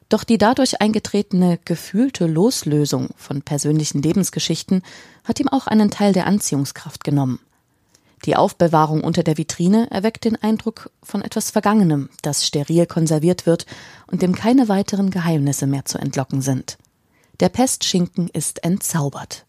doch 0.10 0.24
die 0.24 0.38
dadurch 0.38 0.82
eingetretene 0.82 1.60
gefühlte 1.66 2.28
Loslösung 2.28 3.10
von 3.18 3.42
persönlichen 3.42 4.02
Lebensgeschichten 4.02 4.82
hat 5.24 5.40
ihm 5.40 5.50
auch 5.50 5.68
einen 5.68 5.92
Teil 5.92 6.14
der 6.14 6.28
Anziehungskraft 6.28 7.04
genommen. 7.04 7.40
Die 8.26 8.36
Aufbewahrung 8.36 9.04
unter 9.04 9.24
der 9.24 9.38
Vitrine 9.38 9.92
erweckt 9.92 10.26
den 10.26 10.36
Eindruck 10.42 10.90
von 11.04 11.22
etwas 11.22 11.52
Vergangenem, 11.52 12.10
das 12.22 12.48
steril 12.48 12.86
konserviert 12.86 13.46
wird 13.46 13.66
und 14.08 14.22
dem 14.22 14.34
keine 14.34 14.70
weiteren 14.70 15.12
Geheimnisse 15.12 15.68
mehr 15.68 15.86
zu 15.86 15.98
entlocken 15.98 16.42
sind. 16.42 16.78
Der 17.40 17.50
Pestschinken 17.50 18.30
ist 18.30 18.64
entzaubert. 18.64 19.46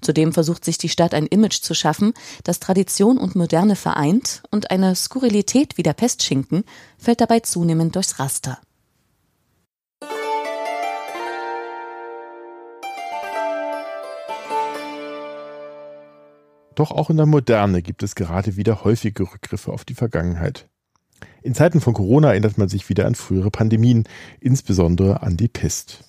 Zudem 0.00 0.32
versucht 0.32 0.64
sich 0.64 0.78
die 0.78 0.90
Stadt 0.90 1.14
ein 1.14 1.26
Image 1.26 1.62
zu 1.62 1.74
schaffen, 1.74 2.12
das 2.44 2.60
Tradition 2.60 3.18
und 3.18 3.34
Moderne 3.34 3.74
vereint, 3.74 4.42
und 4.50 4.70
eine 4.70 4.94
Skurrilität 4.94 5.78
wie 5.78 5.82
der 5.82 5.94
Pestschinken 5.94 6.64
fällt 6.98 7.22
dabei 7.22 7.40
zunehmend 7.40 7.96
durchs 7.96 8.18
Raster. 8.18 8.58
Doch 16.74 16.90
auch 16.90 17.10
in 17.10 17.16
der 17.16 17.26
Moderne 17.26 17.82
gibt 17.82 18.02
es 18.02 18.14
gerade 18.14 18.56
wieder 18.56 18.84
häufige 18.84 19.22
Rückgriffe 19.22 19.72
auf 19.72 19.84
die 19.84 19.94
Vergangenheit. 19.94 20.68
In 21.42 21.54
Zeiten 21.54 21.80
von 21.80 21.94
Corona 21.94 22.30
erinnert 22.30 22.58
man 22.58 22.68
sich 22.68 22.88
wieder 22.88 23.06
an 23.06 23.14
frühere 23.14 23.50
Pandemien, 23.50 24.04
insbesondere 24.40 25.22
an 25.22 25.36
die 25.36 25.48
Pest. 25.48 26.04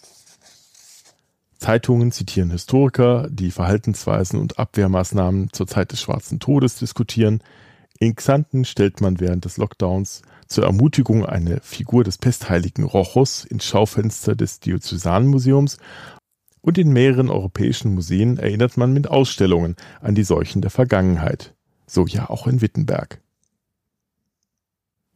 Zeitungen 1.59 2.11
zitieren 2.11 2.51
Historiker, 2.51 3.27
die 3.29 3.51
Verhaltensweisen 3.51 4.39
und 4.39 4.59
Abwehrmaßnahmen 4.59 5.51
zur 5.51 5.67
Zeit 5.67 5.91
des 5.91 6.01
Schwarzen 6.01 6.39
Todes 6.39 6.79
diskutieren. 6.79 7.41
In 7.97 8.15
Xanten 8.15 8.65
stellt 8.65 9.01
man 9.01 9.19
während 9.19 9.45
des 9.45 9.57
Lockdowns 9.57 10.21
zur 10.47 10.65
Ermutigung 10.65 11.25
eine 11.25 11.59
Figur 11.61 12.03
des 12.03 12.17
pestheiligen 12.17 12.83
Rochus 12.83 13.45
ins 13.45 13.65
Schaufenster 13.65 14.35
des 14.35 14.59
Diözesanmuseums 14.59 15.77
und 16.65 16.79
in 16.79 16.91
mehreren 16.91 17.29
europäischen 17.29 17.93
Museen 17.93 18.37
erinnert 18.37 18.75
man 18.75 18.91
mit 18.91 19.07
Ausstellungen 19.07 19.75
an 20.01 20.15
die 20.15 20.23
Seuchen 20.23 20.63
der 20.63 20.71
Vergangenheit, 20.71 21.53
so 21.85 22.07
ja 22.07 22.27
auch 22.31 22.47
in 22.47 22.59
Wittenberg. 22.59 23.21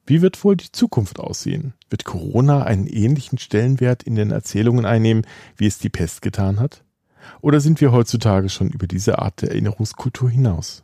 Wie 0.06 0.22
wird 0.22 0.44
wohl 0.44 0.58
die 0.58 0.72
Zukunft 0.72 1.20
aussehen? 1.20 1.74
Wird 1.90 2.06
Corona 2.06 2.64
einen 2.64 2.86
ähnlichen 2.86 3.40
Stellenwert 3.40 4.04
in 4.04 4.14
den 4.14 4.30
Erzählungen 4.30 4.86
einnehmen, 4.86 5.26
wie 5.58 5.66
es 5.66 5.80
die 5.80 5.90
Pest 5.90 6.22
getan 6.22 6.60
hat? 6.60 6.84
Oder 7.42 7.62
sind 7.62 7.82
wir 7.82 7.92
heutzutage 7.92 8.50
schon 8.50 8.70
über 8.70 8.86
diese 8.86 9.18
Art 9.18 9.42
der 9.42 9.50
Erinnerungskultur 9.50 10.30
hinaus? 10.30 10.84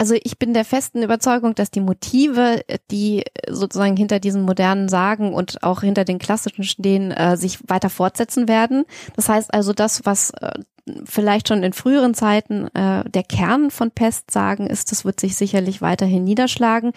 Also 0.00 0.14
ich 0.14 0.38
bin 0.38 0.54
der 0.54 0.64
festen 0.64 1.02
Überzeugung, 1.02 1.54
dass 1.54 1.70
die 1.70 1.82
Motive, 1.82 2.62
die 2.90 3.22
sozusagen 3.50 3.98
hinter 3.98 4.18
diesen 4.18 4.40
modernen 4.40 4.88
Sagen 4.88 5.34
und 5.34 5.62
auch 5.62 5.82
hinter 5.82 6.06
den 6.06 6.18
klassischen 6.18 6.64
stehen, 6.64 7.10
äh, 7.10 7.36
sich 7.36 7.58
weiter 7.68 7.90
fortsetzen 7.90 8.48
werden. 8.48 8.86
Das 9.14 9.28
heißt 9.28 9.52
also, 9.52 9.74
das, 9.74 10.06
was 10.06 10.30
äh, 10.30 10.52
vielleicht 11.04 11.48
schon 11.48 11.62
in 11.62 11.72
früheren 11.72 12.14
Zeiten 12.14 12.68
äh, 12.74 13.08
der 13.08 13.22
Kern 13.22 13.70
von 13.70 13.90
Pestsagen 13.90 14.66
ist, 14.66 14.92
das 14.92 15.04
wird 15.04 15.20
sich 15.20 15.36
sicherlich 15.36 15.82
weiterhin 15.82 16.24
niederschlagen. 16.24 16.92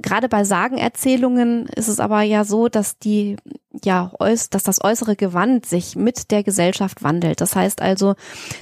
Gerade 0.00 0.28
bei 0.28 0.44
Sagenerzählungen 0.44 1.66
ist 1.66 1.88
es 1.88 2.00
aber 2.00 2.22
ja 2.22 2.44
so, 2.44 2.68
dass 2.68 2.98
die 2.98 3.36
ja, 3.84 4.12
dass 4.50 4.62
das 4.62 4.84
äußere 4.84 5.16
Gewand 5.16 5.66
sich 5.66 5.96
mit 5.96 6.30
der 6.30 6.42
Gesellschaft 6.42 7.02
wandelt. 7.02 7.40
Das 7.40 7.56
heißt 7.56 7.80
also, 7.80 8.14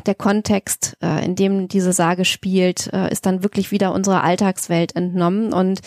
der 0.06 0.14
Kontext, 0.14 0.96
äh, 1.02 1.24
in 1.24 1.34
dem 1.34 1.68
diese 1.68 1.92
Sage 1.92 2.24
spielt, 2.24 2.92
äh, 2.92 3.10
ist 3.10 3.26
dann 3.26 3.42
wirklich 3.42 3.72
wieder 3.72 3.92
unserer 3.92 4.22
Alltagswelt 4.22 4.94
entnommen 4.94 5.52
und 5.52 5.80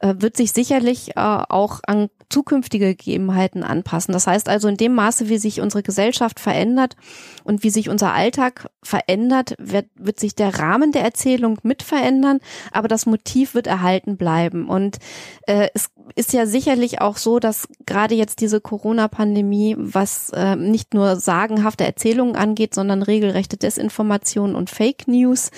äh, 0.00 0.14
wird 0.18 0.36
sich 0.36 0.52
sicherlich 0.52 1.16
äh, 1.16 1.20
auch 1.20 1.80
an 1.86 2.08
zukünftige 2.30 2.94
Gegebenheiten 2.94 3.64
anpassen. 3.64 4.12
Das 4.12 4.26
heißt 4.26 4.48
also, 4.48 4.68
in 4.68 4.76
dem 4.76 4.94
Maße, 4.94 5.28
wie 5.28 5.38
sich 5.38 5.60
unsere 5.60 5.82
Gesellschaft 5.82 6.40
verändert 6.40 6.94
und 7.42 7.64
wie 7.64 7.70
sich 7.70 7.88
unser 7.88 8.12
Alltag 8.12 8.37
verändert, 8.82 9.54
wird, 9.58 9.86
wird 9.94 10.20
sich 10.20 10.34
der 10.34 10.58
Rahmen 10.58 10.92
der 10.92 11.02
Erzählung 11.02 11.58
mit 11.62 11.82
verändern, 11.82 12.40
aber 12.72 12.88
das 12.88 13.06
Motiv 13.06 13.54
wird 13.54 13.66
erhalten 13.66 14.16
bleiben. 14.16 14.68
Und 14.68 14.98
äh, 15.46 15.68
es 15.74 15.90
ist 16.14 16.32
ja 16.32 16.46
sicherlich 16.46 17.00
auch 17.00 17.16
so, 17.16 17.38
dass 17.38 17.68
gerade 17.86 18.14
jetzt 18.14 18.40
diese 18.40 18.60
Corona-Pandemie, 18.60 19.76
was 19.78 20.30
äh, 20.30 20.56
nicht 20.56 20.94
nur 20.94 21.16
sagenhafte 21.16 21.84
Erzählungen 21.84 22.36
angeht, 22.36 22.74
sondern 22.74 23.02
regelrechte 23.02 23.56
Desinformation 23.56 24.54
und 24.54 24.70
Fake 24.70 25.08
News, 25.08 25.50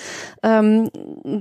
ähm, 0.43 0.91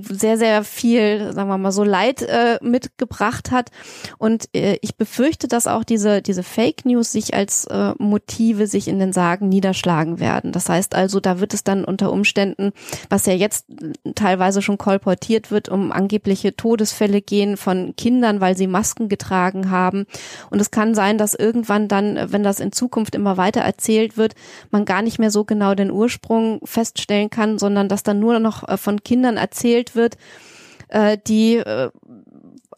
sehr, 0.08 0.38
sehr 0.38 0.64
viel, 0.64 1.32
sagen 1.32 1.48
wir 1.48 1.58
mal 1.58 1.72
so, 1.72 1.84
Leid 1.84 2.22
äh, 2.22 2.58
mitgebracht 2.62 3.50
hat. 3.50 3.70
Und 4.18 4.48
äh, 4.54 4.78
ich 4.82 4.96
befürchte, 4.96 5.48
dass 5.48 5.66
auch 5.66 5.84
diese, 5.84 6.22
diese 6.22 6.42
Fake 6.42 6.84
News 6.84 7.12
sich 7.12 7.34
als 7.34 7.66
äh, 7.66 7.92
Motive 7.98 8.66
sich 8.66 8.88
in 8.88 8.98
den 8.98 9.12
Sagen 9.12 9.48
niederschlagen 9.48 10.20
werden. 10.20 10.52
Das 10.52 10.68
heißt 10.68 10.94
also, 10.94 11.20
da 11.20 11.40
wird 11.40 11.54
es 11.54 11.64
dann 11.64 11.84
unter 11.84 12.12
Umständen, 12.12 12.72
was 13.08 13.26
ja 13.26 13.32
jetzt 13.32 13.66
teilweise 14.14 14.62
schon 14.62 14.78
kolportiert 14.78 15.50
wird, 15.50 15.68
um 15.68 15.92
angebliche 15.92 16.56
Todesfälle 16.56 17.22
gehen 17.22 17.56
von 17.56 17.94
Kindern, 17.96 18.40
weil 18.40 18.56
sie 18.56 18.66
Masken 18.66 18.99
getragen 19.08 19.70
haben. 19.70 20.06
Und 20.50 20.60
es 20.60 20.70
kann 20.70 20.94
sein, 20.94 21.18
dass 21.18 21.34
irgendwann 21.34 21.88
dann, 21.88 22.32
wenn 22.32 22.42
das 22.42 22.60
in 22.60 22.72
Zukunft 22.72 23.14
immer 23.14 23.36
weiter 23.36 23.60
erzählt 23.60 24.16
wird, 24.16 24.34
man 24.70 24.84
gar 24.84 25.02
nicht 25.02 25.18
mehr 25.18 25.30
so 25.30 25.44
genau 25.44 25.74
den 25.74 25.90
Ursprung 25.90 26.60
feststellen 26.64 27.30
kann, 27.30 27.58
sondern 27.58 27.88
dass 27.88 28.02
dann 28.02 28.20
nur 28.20 28.38
noch 28.38 28.68
äh, 28.68 28.76
von 28.76 29.02
Kindern 29.02 29.36
erzählt 29.36 29.94
wird, 29.94 30.16
äh, 30.88 31.18
die 31.26 31.56
äh, 31.56 31.90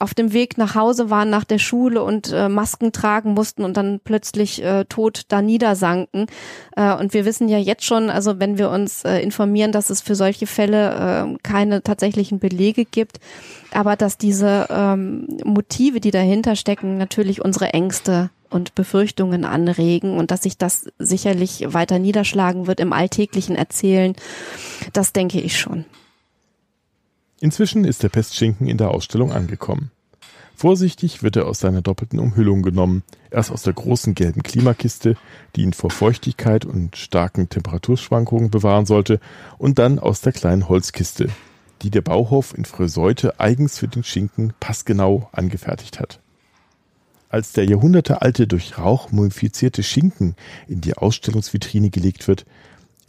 auf 0.02 0.14
dem 0.14 0.32
Weg 0.32 0.58
nach 0.58 0.74
Hause 0.74 1.10
waren 1.10 1.30
nach 1.30 1.44
der 1.44 1.58
Schule 1.58 2.02
und 2.02 2.32
äh, 2.32 2.48
Masken 2.48 2.92
tragen 2.92 3.34
mussten 3.34 3.64
und 3.64 3.76
dann 3.76 4.00
plötzlich 4.02 4.62
äh, 4.62 4.84
tot 4.84 5.22
da 5.28 5.40
niedersanken. 5.40 6.26
Äh, 6.76 6.94
und 6.94 7.14
wir 7.14 7.24
wissen 7.24 7.48
ja 7.48 7.58
jetzt 7.58 7.84
schon, 7.84 8.10
also 8.10 8.40
wenn 8.40 8.58
wir 8.58 8.70
uns 8.70 9.04
äh, 9.04 9.20
informieren, 9.20 9.72
dass 9.72 9.90
es 9.90 10.00
für 10.00 10.16
solche 10.16 10.46
Fälle 10.46 11.34
äh, 11.34 11.38
keine 11.42 11.82
tatsächlichen 11.82 12.40
Belege 12.40 12.84
gibt, 12.84 13.20
aber 13.72 13.96
dass 13.96 14.18
diese 14.18 14.66
ähm, 14.70 15.28
Motive, 15.44 16.00
die 16.00 16.10
dahinter 16.10 16.56
stecken, 16.56 16.98
natürlich 16.98 17.44
unsere 17.44 17.72
Ängste 17.72 18.30
und 18.50 18.74
Befürchtungen 18.74 19.44
anregen 19.44 20.18
und 20.18 20.30
dass 20.30 20.42
sich 20.42 20.58
das 20.58 20.86
sicherlich 20.98 21.64
weiter 21.68 21.98
niederschlagen 21.98 22.66
wird 22.66 22.80
im 22.80 22.92
alltäglichen 22.92 23.56
Erzählen, 23.56 24.14
das 24.92 25.12
denke 25.12 25.40
ich 25.40 25.58
schon. 25.58 25.84
Inzwischen 27.42 27.82
ist 27.84 28.04
der 28.04 28.08
Pestschinken 28.08 28.68
in 28.68 28.76
der 28.76 28.92
Ausstellung 28.92 29.32
angekommen. 29.32 29.90
Vorsichtig 30.54 31.24
wird 31.24 31.34
er 31.34 31.48
aus 31.48 31.58
seiner 31.58 31.82
doppelten 31.82 32.20
Umhüllung 32.20 32.62
genommen. 32.62 33.02
Erst 33.32 33.50
aus 33.50 33.62
der 33.62 33.72
großen 33.72 34.14
gelben 34.14 34.44
Klimakiste, 34.44 35.16
die 35.56 35.62
ihn 35.62 35.72
vor 35.72 35.90
Feuchtigkeit 35.90 36.64
und 36.64 36.96
starken 36.96 37.48
Temperaturschwankungen 37.48 38.48
bewahren 38.48 38.86
sollte, 38.86 39.18
und 39.58 39.80
dann 39.80 39.98
aus 39.98 40.20
der 40.20 40.32
kleinen 40.32 40.68
Holzkiste, 40.68 41.30
die 41.82 41.90
der 41.90 42.02
Bauhof 42.02 42.56
in 42.56 42.64
Fröseute 42.64 43.40
eigens 43.40 43.76
für 43.76 43.88
den 43.88 44.04
Schinken 44.04 44.52
passgenau 44.60 45.28
angefertigt 45.32 45.98
hat. 45.98 46.20
Als 47.28 47.50
der 47.50 47.64
jahrhundertealte 47.64 48.46
durch 48.46 48.78
Rauch 48.78 49.10
mumifizierte 49.10 49.82
Schinken 49.82 50.36
in 50.68 50.80
die 50.80 50.96
Ausstellungsvitrine 50.96 51.90
gelegt 51.90 52.28
wird, 52.28 52.46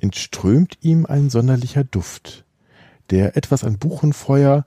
entströmt 0.02 0.80
ihm 0.82 1.06
ein 1.06 1.30
sonderlicher 1.30 1.84
Duft, 1.84 2.46
der 3.10 3.38
etwas 3.38 3.63
an 3.63 3.78
Buchenfeuer, 3.78 4.66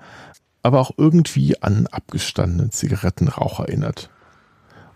aber 0.63 0.81
auch 0.81 0.93
irgendwie 0.97 1.63
an 1.63 1.87
abgestandenen 1.87 2.73
Zigarettenrauch 2.73 3.61
erinnert. 3.61 4.11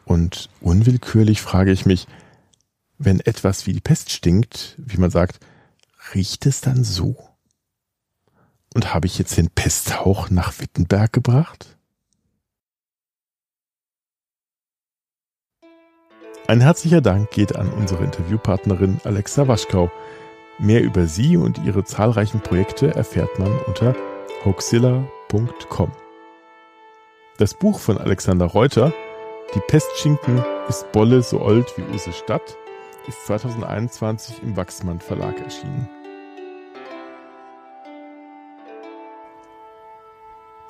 Und 0.04 0.48
unwillkürlich 0.60 1.40
frage 1.40 1.70
ich 1.70 1.86
mich, 1.86 2.08
wenn 2.98 3.20
etwas 3.20 3.66
wie 3.66 3.72
die 3.72 3.80
Pest 3.80 4.10
stinkt, 4.10 4.74
wie 4.78 4.98
man 4.98 5.10
sagt, 5.10 5.40
riecht 6.14 6.46
es 6.46 6.60
dann 6.60 6.84
so? 6.84 7.16
Und 8.74 8.92
habe 8.92 9.06
ich 9.06 9.18
jetzt 9.18 9.36
den 9.36 9.50
Pesthauch 9.50 10.30
nach 10.30 10.58
Wittenberg 10.60 11.12
gebracht? 11.12 11.76
Ein 16.46 16.60
herzlicher 16.60 17.00
Dank 17.00 17.30
geht 17.30 17.54
an 17.54 17.72
unsere 17.72 18.02
Interviewpartnerin 18.02 19.00
Alexa 19.04 19.46
Waschkau. 19.46 19.88
Mehr 20.60 20.82
über 20.82 21.06
sie 21.06 21.38
und 21.38 21.58
ihre 21.64 21.84
zahlreichen 21.84 22.40
Projekte 22.40 22.94
erfährt 22.94 23.38
man 23.38 23.50
unter 23.66 23.96
hoaxilla.com. 24.44 25.90
Das 27.38 27.54
Buch 27.54 27.78
von 27.78 27.96
Alexander 27.96 28.44
Reuter, 28.44 28.92
Die 29.54 29.60
Pestschinken 29.66 30.44
ist 30.68 30.92
Bolle 30.92 31.22
so 31.22 31.40
old 31.40 31.66
wie 31.78 31.94
Use 31.94 32.12
Stadt, 32.12 32.58
ist 33.08 33.24
2021 33.26 34.42
im 34.42 34.54
Wachsmann 34.56 35.00
Verlag 35.00 35.40
erschienen. 35.40 35.88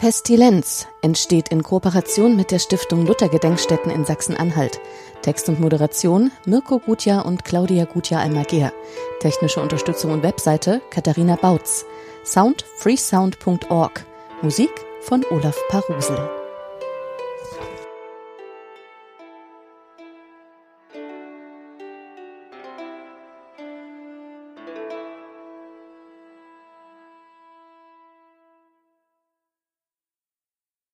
Pestilenz 0.00 0.86
entsteht 1.02 1.50
in 1.50 1.62
Kooperation 1.62 2.34
mit 2.34 2.50
der 2.50 2.58
Stiftung 2.58 3.04
Luther 3.04 3.28
Gedenkstätten 3.28 3.92
in 3.92 4.06
Sachsen-Anhalt. 4.06 4.80
Text 5.20 5.50
und 5.50 5.60
Moderation 5.60 6.32
Mirko 6.46 6.78
Gutjahr 6.78 7.26
und 7.26 7.44
Claudia 7.44 7.84
Gutjahr-Almagier. 7.84 8.72
Technische 9.20 9.60
Unterstützung 9.60 10.12
und 10.12 10.22
Webseite 10.22 10.80
Katharina 10.88 11.36
Bautz. 11.36 11.84
Sound 12.24 12.64
freesound.org. 12.78 14.06
Musik 14.40 14.70
von 15.02 15.22
Olaf 15.30 15.58
Parusel. 15.68 16.39